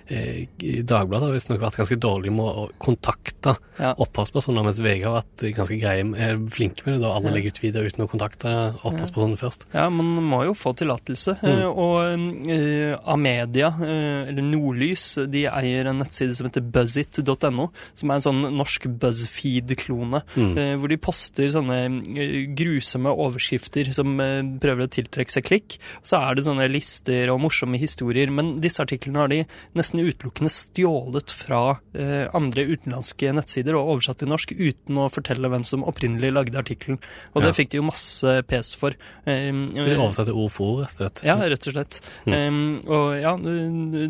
eh, 0.10 0.48
i 0.60 0.82
Dagbladet 0.82 1.22
har 1.28 1.34
visstnok 1.34 1.60
vært 1.60 1.78
ganske 1.78 2.00
dårlig 2.00 2.32
med 2.32 2.46
å 2.46 2.70
kontakte 2.80 3.58
Ja. 3.80 3.94
opphavspersoner, 3.96 4.64
mens 4.64 4.80
VG 4.80 5.04
har 5.04 5.22
vært 5.22 5.54
ganske 5.54 5.80
greie, 5.80 6.02
er 6.18 6.38
flinke 6.48 6.86
med 6.86 6.96
det. 6.96 7.02
da 7.02 7.12
Alle 7.14 7.30
Ja. 7.30 7.36
legger 7.36 7.48
ut 7.48 7.62
videoer 7.62 7.86
uten 7.92 8.08
å 8.08 8.10
kontakte 8.10 8.80
opphavspersonen 8.84 9.38
først. 9.38 9.66
Ja, 9.74 9.90
man 9.90 10.16
må 10.18 10.44
jo 10.46 10.54
få 10.54 10.74
tillatelse. 10.76 11.40
Mm. 11.42 11.60
Eh, 11.60 11.68
Og 11.78 12.50
eh, 12.50 12.98
Amedia, 13.06 13.68
eh, 13.82 14.30
eller 14.30 14.42
Nordlys, 14.42 15.16
de 15.30 15.46
eier 15.46 15.86
en 15.88 16.00
nettside 16.00 16.34
som 16.34 16.48
heter 16.50 16.62
buzzit.no, 16.72 17.70
som 17.94 18.10
er 18.10 18.16
en 18.16 18.22
sånn 18.22 18.42
norsk 18.56 18.88
BuzzFeed-klone, 19.00 20.24
Mm. 20.36 20.58
eh, 20.58 20.76
hvor 20.78 20.88
de 20.90 20.98
poster 20.98 21.48
sånne 21.50 21.67
eh, 21.72 22.48
grusomme 22.58 23.12
overskrifter 23.12 23.92
som 23.94 24.20
eh, 24.20 24.42
prøver 24.62 24.88
å 24.88 24.92
tiltrekke 24.92 25.32
seg 25.32 25.46
klikk. 25.48 25.78
Så 26.04 26.20
er 26.22 26.36
det 26.36 26.46
sånne 26.48 26.68
lister 26.72 27.32
og 27.34 27.42
morsomme 27.44 27.78
historier, 27.82 28.30
men 28.32 28.60
disse 28.64 28.82
artiklene 28.84 29.20
har 29.24 29.28
de 29.34 29.46
nesten 29.78 30.00
utelukkende 30.04 30.52
stjålet 30.54 31.32
fra 31.32 31.80
eh, 31.94 32.28
andre 32.38 32.66
utenlandske 32.74 33.34
nettsider 33.38 33.76
og 33.78 33.96
oversatt 33.98 34.20
til 34.24 34.32
norsk 34.32 34.54
uten 34.58 34.98
å 34.98 35.10
fortelle 35.14 35.50
hvem 35.50 35.66
som 35.68 35.84
opprinnelig 35.88 36.34
lagde 36.34 36.58
artikkelen. 36.62 37.00
Og 37.36 37.42
Ja. 37.42 37.48
det 37.48 37.56
fikk 37.56 37.70
de 37.72 37.78
jo 37.78 37.84
masse 37.88 38.36
pes 38.48 38.74
for. 38.76 38.92
Eh, 39.26 39.52
De 39.52 39.98
oversatte 39.98 40.34
ord 40.34 40.52
for 40.52 40.78
ord, 40.78 40.82
rett 40.88 40.98
og 40.98 41.04
slett. 41.06 41.24
ja, 41.24 41.36
rett 41.38 41.68
og 41.68 41.74
slett. 41.74 42.02
Mm. 42.26 42.34
Um, 42.48 42.82
og 42.88 43.22
ja, 43.22 43.36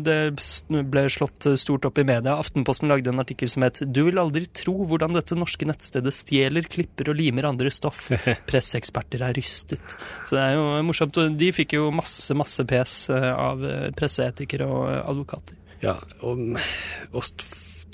det 0.04 0.18
ble 0.90 1.04
slått 1.12 1.46
stort 1.58 1.84
opp 1.88 1.98
i 1.98 2.04
media. 2.06 2.36
Aftenposten 2.38 2.88
lagde 2.90 3.08
en 3.12 3.20
artikkel 3.22 3.48
som 3.50 3.62
het 3.62 3.80
'Du 3.80 4.04
vil 4.04 4.18
aldri 4.18 4.46
tro 4.52 4.74
hvordan 4.86 5.12
dette 5.14 5.36
norske 5.36 5.66
nettstedet 5.66 6.12
stjeler, 6.12 6.62
klipper 6.68 7.08
og 7.10 7.16
limer 7.16 7.44
andre 7.50 7.72
stoff'. 7.72 8.10
Presseeksperter 8.50 9.24
er 9.26 9.36
rystet. 9.36 9.96
Så 10.24 10.36
det 10.36 10.44
er 10.44 10.58
jo 10.58 10.66
morsomt. 10.86 11.18
Og 11.18 11.38
de 11.38 11.52
fikk 11.54 11.78
jo 11.78 11.88
masse, 11.94 12.36
masse 12.38 12.64
pes 12.68 12.98
eh, 13.14 13.30
av 13.32 13.64
eh, 13.64 13.88
presseetikere 13.96 14.68
og 14.68 14.84
eh, 14.90 15.00
advokater. 15.02 15.58
Ja, 15.82 15.96
og, 16.26 16.58
og 17.12 17.24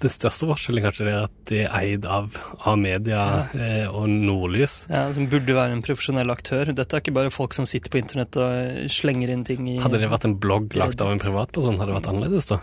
den 0.02 0.10
største 0.12 0.46
forskjellen 0.50 0.82
kanskje 0.84 1.04
er 1.08 1.22
at 1.26 1.34
det 1.48 1.60
er 1.64 1.74
eid 1.78 2.04
av, 2.10 2.34
av 2.66 2.76
media 2.80 3.20
eh, 3.54 3.86
og 3.88 4.08
Nordlys. 4.10 4.86
Ja, 4.90 5.06
Som 5.14 5.28
burde 5.32 5.54
være 5.56 5.72
en 5.76 5.82
profesjonell 5.84 6.32
aktør. 6.34 6.72
Dette 6.76 6.96
er 6.98 7.02
ikke 7.04 7.14
bare 7.16 7.32
folk 7.32 7.54
som 7.56 7.66
sitter 7.68 7.92
på 7.94 8.00
internett 8.02 8.36
og 8.40 8.48
eh, 8.52 8.88
slenger 8.92 9.32
inn 9.32 9.44
ting 9.48 9.68
i 9.70 9.76
Hadde 9.82 10.00
det 10.02 10.10
vært 10.12 10.26
en 10.28 10.36
blogg 10.42 10.74
lagt 10.80 11.00
av 11.04 11.12
en 11.14 11.22
privatperson, 11.22 11.78
hadde 11.80 11.92
det 11.92 11.98
vært 12.00 12.10
annerledes 12.12 12.50
da? 12.52 12.58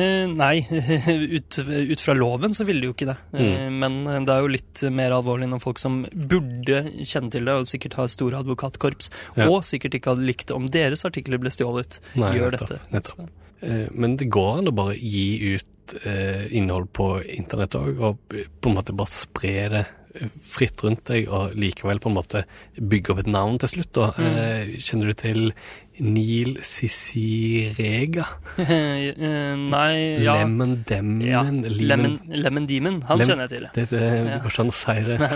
Eh, 0.00 0.26
nei, 0.32 0.66
ut, 1.38 1.58
ut 1.92 2.02
fra 2.04 2.16
loven 2.18 2.56
så 2.56 2.66
ville 2.68 2.82
det 2.84 2.90
jo 2.90 2.96
ikke 2.96 3.10
det. 3.12 3.18
Eh, 3.40 3.68
men 3.72 4.00
det 4.26 4.34
er 4.36 4.42
jo 4.44 4.52
litt 4.56 4.84
mer 4.92 5.14
alvorlig 5.16 5.48
når 5.52 5.62
folk 5.64 5.80
som 5.82 6.02
burde 6.12 6.82
kjenne 7.04 7.32
til 7.32 7.46
det, 7.48 7.58
og 7.62 7.68
sikkert 7.70 7.98
har 8.00 8.10
store 8.12 8.42
advokatkorps, 8.42 9.12
Ja. 9.38 9.46
og 9.48 9.62
sikkert 9.64 9.94
ikke 9.96 10.12
hadde 10.16 10.26
likt 10.28 10.50
om 10.54 10.66
deres 10.72 11.06
artikler 11.08 11.40
ble 11.40 11.50
stjålet, 11.54 12.00
Nei, 12.18 12.34
gjør 12.38 12.56
nettopp, 12.56 12.74
dette. 12.76 12.92
nettopp. 12.96 13.30
Eh, 13.62 13.88
Men 13.94 14.16
det 14.16 14.30
går 14.32 14.58
an 14.58 14.70
å 14.70 14.74
bare 14.76 14.96
gi 14.98 15.54
ut 15.54 15.96
eh, 16.04 16.46
innhold 16.56 16.92
på 16.92 17.08
internett 17.24 17.76
òg, 17.78 18.00
og 18.00 18.18
på 18.32 18.70
en 18.70 18.76
måte 18.78 18.94
bare 18.96 19.12
spre 19.12 19.54
det 19.72 19.84
eh, 20.14 20.28
fritt 20.42 20.82
rundt 20.84 21.04
deg, 21.10 21.28
og 21.30 21.54
likevel 21.58 22.00
på 22.02 22.10
en 22.10 22.18
måte 22.18 22.44
bygge 22.78 23.14
opp 23.14 23.22
et 23.24 23.32
navn 23.32 23.58
til 23.62 23.74
slutt. 23.76 24.02
Eh, 24.18 24.76
Kjenner 24.82 25.12
du 25.12 25.14
til 25.22 25.52
Neil 26.00 26.58
Cicirega. 26.64 28.26
Eh, 28.62 29.56
Nei, 29.56 30.20
ja. 30.20 30.34
Lemon 30.42 30.82
Demon? 30.88 31.20
ja. 31.24 31.40
Lemon- 31.42 32.18
Lemon, 32.28 32.66
Demon, 32.68 32.98
han 33.08 33.18
Lem- 33.18 33.28
kjenner 33.30 33.46
jeg 33.48 33.52
til. 33.54 33.66
Det, 33.74 33.84
det, 33.90 34.00
det 34.26 34.34
går 34.42 34.50
ikke 34.52 34.64
an 34.64 34.72
å 34.72 34.74
si 34.76 34.96
det. 35.06 35.28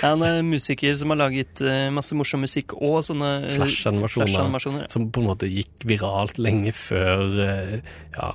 Han 0.00 0.24
er 0.26 0.40
musiker 0.42 0.96
som 0.98 1.12
har 1.14 1.20
laget 1.20 1.62
eh, 1.62 1.86
masse 1.94 2.16
morsom 2.18 2.42
musikk 2.42 2.74
og 2.80 2.98
sånne 3.06 3.30
eh, 3.44 3.54
Flash-animasjoner. 3.54 4.26
flash-animasjoner, 4.26 4.84
ja. 4.86 4.90
Som 4.90 5.06
på 5.14 5.22
en 5.22 5.28
måte 5.30 5.46
gikk 5.50 5.86
viralt 5.86 6.40
lenge 6.42 6.72
før 6.74 7.22
ja, 7.38 8.30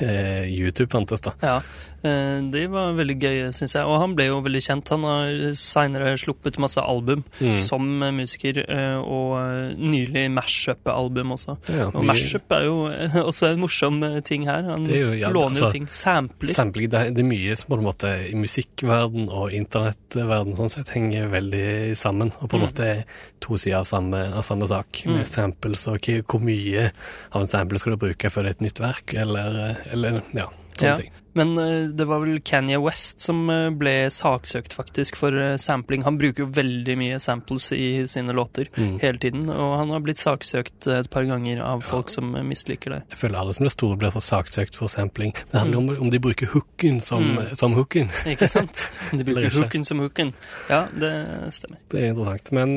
YouTube 0.62 0.88
fantes, 0.94 1.20
da. 1.28 1.34
Ja, 1.44 1.58
de 2.02 2.64
var 2.72 2.96
veldig 2.98 3.14
gøy, 3.22 3.36
syns 3.54 3.76
jeg. 3.76 3.84
Og 3.86 4.00
han 4.02 4.16
ble 4.18 4.24
jo 4.30 4.40
veldig 4.42 4.62
kjent. 4.64 4.88
Han 4.90 5.04
har 5.06 5.52
seinere 5.58 6.16
sluppet 6.18 6.56
masse 6.58 6.80
album 6.82 7.20
Mm. 7.42 7.54
som 7.58 7.84
musiker, 8.16 8.58
og 9.04 9.76
nylig 9.78 10.24
Mashup-album 10.34 11.21
også. 11.30 11.56
Ja, 11.68 11.86
Og 11.94 12.04
Mashup 12.04 12.50
er 12.50 12.64
jo 12.64 12.86
eh, 12.90 13.14
også 13.30 13.52
en 13.52 13.60
morsom 13.60 14.02
eh, 14.02 14.20
ting 14.20 14.44
her. 14.46 14.62
Han 14.64 14.84
jo- 14.86 15.12
ja, 15.14 15.28
låner 15.30 15.48
altså, 15.54 15.64
jo 15.66 15.70
ting. 15.70 15.86
Sampler. 15.88 16.52
Sampling, 16.52 16.90
det, 16.90 16.98
er- 17.00 17.10
det 17.14 17.22
er 17.22 17.28
mye 17.30 17.56
som 17.56 17.68
på 17.68 17.78
en 17.78 17.84
måte 17.86 18.12
i 18.30 18.34
musikkverden 18.34 19.28
og 19.30 19.52
internettverden 19.52 20.56
sånn 20.56 20.70
sett 20.70 20.88
henger 20.96 21.28
veldig 21.32 21.96
sammen, 21.96 22.32
og 22.40 22.48
på 22.50 22.56
en 22.56 22.62
Mm. 22.62 22.66
måte 22.68 23.04
to 23.40 23.56
sider 23.56 23.78
av 23.78 23.84
samme, 23.86 24.32
av 24.34 24.42
samme 24.42 24.66
sak, 24.68 25.02
Mm. 25.06 25.12
med 25.16 25.26
samples 25.26 25.86
og 25.88 26.00
hvor 26.02 26.40
mye 26.40 26.90
av 27.32 27.42
en 27.42 27.46
sample 27.48 27.78
skal 27.78 27.92
du 27.92 27.96
bruke 28.06 28.30
før 28.30 28.42
det 28.42 28.46
er 28.46 28.56
et 28.56 28.60
nytt 28.72 28.80
verk, 28.80 29.14
eller, 29.14 29.76
eller 29.92 30.22
ja, 30.34 30.46
sånne 30.76 30.88
Ja. 30.88 30.96
ting. 30.96 31.10
Men 31.34 31.54
eh, 31.58 31.88
det 31.96 32.04
var 32.08 32.20
vel 32.20 32.40
Kanye 32.44 32.76
West 32.82 33.20
som 33.24 33.48
eh, 33.50 33.70
ble 33.70 33.94
saksøkt 34.12 34.74
faktisk 34.76 35.16
for 35.16 35.32
eh, 35.40 35.54
sampling. 35.56 36.02
Han 36.04 36.18
bruker 36.20 36.44
jo 36.44 36.50
veldig 36.52 36.96
mye 37.00 37.18
samples 37.22 37.70
i 37.72 38.04
sine 38.06 38.34
låter 38.36 38.68
Mm. 38.76 38.98
hele 39.00 39.18
tiden, 39.18 39.48
og 39.50 39.78
han 39.78 39.90
har 39.90 40.00
blitt 40.04 40.20
saksøkt 40.20 40.86
et 40.92 41.08
par 41.10 41.24
ganger 41.28 41.60
av 41.64 41.82
folk 41.88 42.10
som 42.10 42.34
eh, 42.36 42.42
misliker 42.44 42.90
det. 42.96 43.00
Jeg 43.14 43.18
føler 43.24 43.38
alle 43.40 43.54
som 43.56 43.64
blir 43.64 43.74
store 43.74 43.96
blir 44.00 44.12
så 44.14 44.20
saksøkt 44.24 44.76
for 44.76 44.88
sampling. 44.92 45.32
Det 45.52 45.58
handler 45.60 45.78
om 45.78 45.90
om 46.06 46.10
de 46.10 46.18
bruker 46.20 46.46
hooken 46.52 47.00
som, 47.00 47.22
Mm. 47.22 47.54
som 47.56 47.72
hooken. 47.74 48.08
Ikke 48.32 48.48
sant? 48.48 48.88
De 49.12 49.24
bruker 49.24 49.50
hooken 49.56 49.84
som 49.84 49.98
hooken. 50.04 50.32
Ja, 50.68 50.84
det 50.92 51.12
stemmer. 51.54 51.78
Det 51.92 52.00
er 52.02 52.10
interessant. 52.12 52.52
Men 52.52 52.76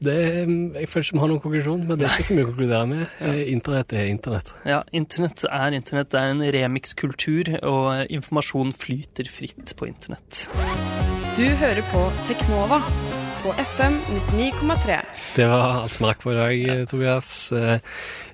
det, 0.00 0.16
jeg 0.80 0.88
føler 0.88 1.04
ikke 1.06 1.16
vi 1.16 1.20
har 1.22 1.30
noen 1.30 1.42
konklusjon, 1.44 1.82
men 1.88 1.98
det 2.00 2.06
er 2.06 2.14
ikke 2.16 2.28
så 2.30 2.36
mye 2.36 2.46
å 2.46 2.50
konkludere 2.50 2.88
med. 2.88 3.02
Eh, 3.26 3.40
Internett 3.52 3.92
er 3.92 4.08
internett. 4.08 4.52
Ja, 4.68 4.80
internett 4.96 5.44
er 5.44 5.76
internett. 5.76 6.10
Det 6.14 6.20
er 6.20 6.32
en 6.34 6.44
remix-kultur, 6.56 7.52
og 7.68 8.12
informasjon 8.12 8.72
flyter 8.76 9.28
fritt 9.32 9.74
på 9.76 9.90
internett. 9.90 10.46
Du 11.36 11.44
hører 11.60 11.84
på 11.92 12.04
Teknova 12.28 12.80
på 13.40 13.52
FM 13.56 13.98
99,3. 14.36 14.96
Det 15.36 15.46
var 15.48 15.82
alt 15.84 15.94
vi 15.96 16.08
rakk 16.08 16.24
for 16.24 16.36
i 16.36 16.40
dag, 16.64 16.86
Tobias. 16.90 17.30
Eh, 17.56 17.78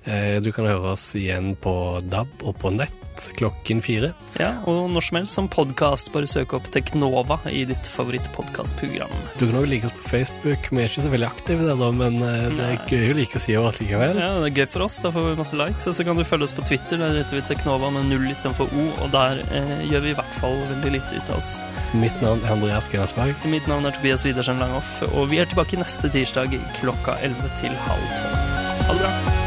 eh, 0.05 0.39
Du 0.43 0.51
kan 0.55 0.67
høre 0.67 0.95
oss 0.95 1.09
igjen 1.19 1.53
på 1.59 1.75
DAB 2.07 2.47
og 2.47 2.57
på 2.59 2.73
nett 2.75 3.06
klokken 3.37 3.81
fire. 3.83 4.11
Ja, 4.37 4.53
og 4.69 4.89
når 4.93 5.05
som 5.07 5.19
helst 5.19 5.37
som 5.37 5.49
podkast, 5.51 6.11
bare 6.13 6.29
søk 6.29 6.53
opp 6.57 6.67
Teknova 6.73 7.39
i 7.51 7.63
ditt 7.69 7.89
favorittpodkastprogram. 7.91 9.13
Du 9.39 9.45
kan 9.45 9.57
også 9.59 9.71
like 9.71 9.89
oss 9.89 9.95
på 9.97 10.11
Facebook. 10.11 10.69
Vi 10.71 10.83
er 10.83 10.91
ikke 10.91 11.05
så 11.05 11.13
veldig 11.13 11.29
aktive 11.29 11.67
der, 11.67 11.79
da, 11.79 11.89
men 11.95 12.19
eh, 12.21 12.47
det 12.57 12.67
er 12.67 12.91
gøy 12.91 13.13
å 13.13 13.17
like 13.21 13.41
sida 13.43 13.63
vår 13.65 13.81
likevel. 13.81 14.21
Ja, 14.21 14.29
det 14.43 14.51
er 14.51 14.61
gøy 14.61 14.69
for 14.75 14.87
oss. 14.87 14.99
Da 15.03 15.13
får 15.15 15.29
vi 15.29 15.39
masse 15.41 15.59
likes. 15.59 15.89
Og 15.89 15.97
så 15.97 16.05
kan 16.07 16.19
du 16.19 16.25
følge 16.27 16.49
oss 16.49 16.55
på 16.57 16.65
Twitter. 16.67 17.01
Der 17.01 17.17
heter 17.21 17.39
vi 17.39 17.45
Teknova 17.49 17.91
med 17.95 18.11
null 18.11 18.27
istedenfor 18.31 18.69
O, 18.71 18.87
og 19.05 19.11
der 19.15 19.41
eh, 19.47 19.73
gjør 19.91 20.05
vi 20.05 20.13
i 20.13 20.19
hvert 20.19 20.37
fall 20.41 20.59
veldig 20.73 20.93
lite 20.99 21.21
ut 21.21 21.33
av 21.33 21.41
oss. 21.41 21.57
Mitt 21.97 22.21
navn 22.21 22.43
er 22.43 22.53
Andreas 22.57 22.89
Grenasberg. 22.91 23.47
Mitt 23.49 23.67
navn 23.71 23.87
er 23.87 23.95
Tobias 23.95 24.25
Widersen 24.27 24.61
Langhoff, 24.61 24.99
og 25.13 25.31
vi 25.31 25.41
er 25.41 25.49
tilbake 25.49 25.79
neste 25.79 26.11
tirsdag 26.13 26.57
klokka 26.81 27.19
11 27.23 27.53
til 27.61 27.83
halv 27.87 28.07
12. 28.21 28.39
Ha 28.87 28.93
det 28.93 29.03
bra. 29.03 29.46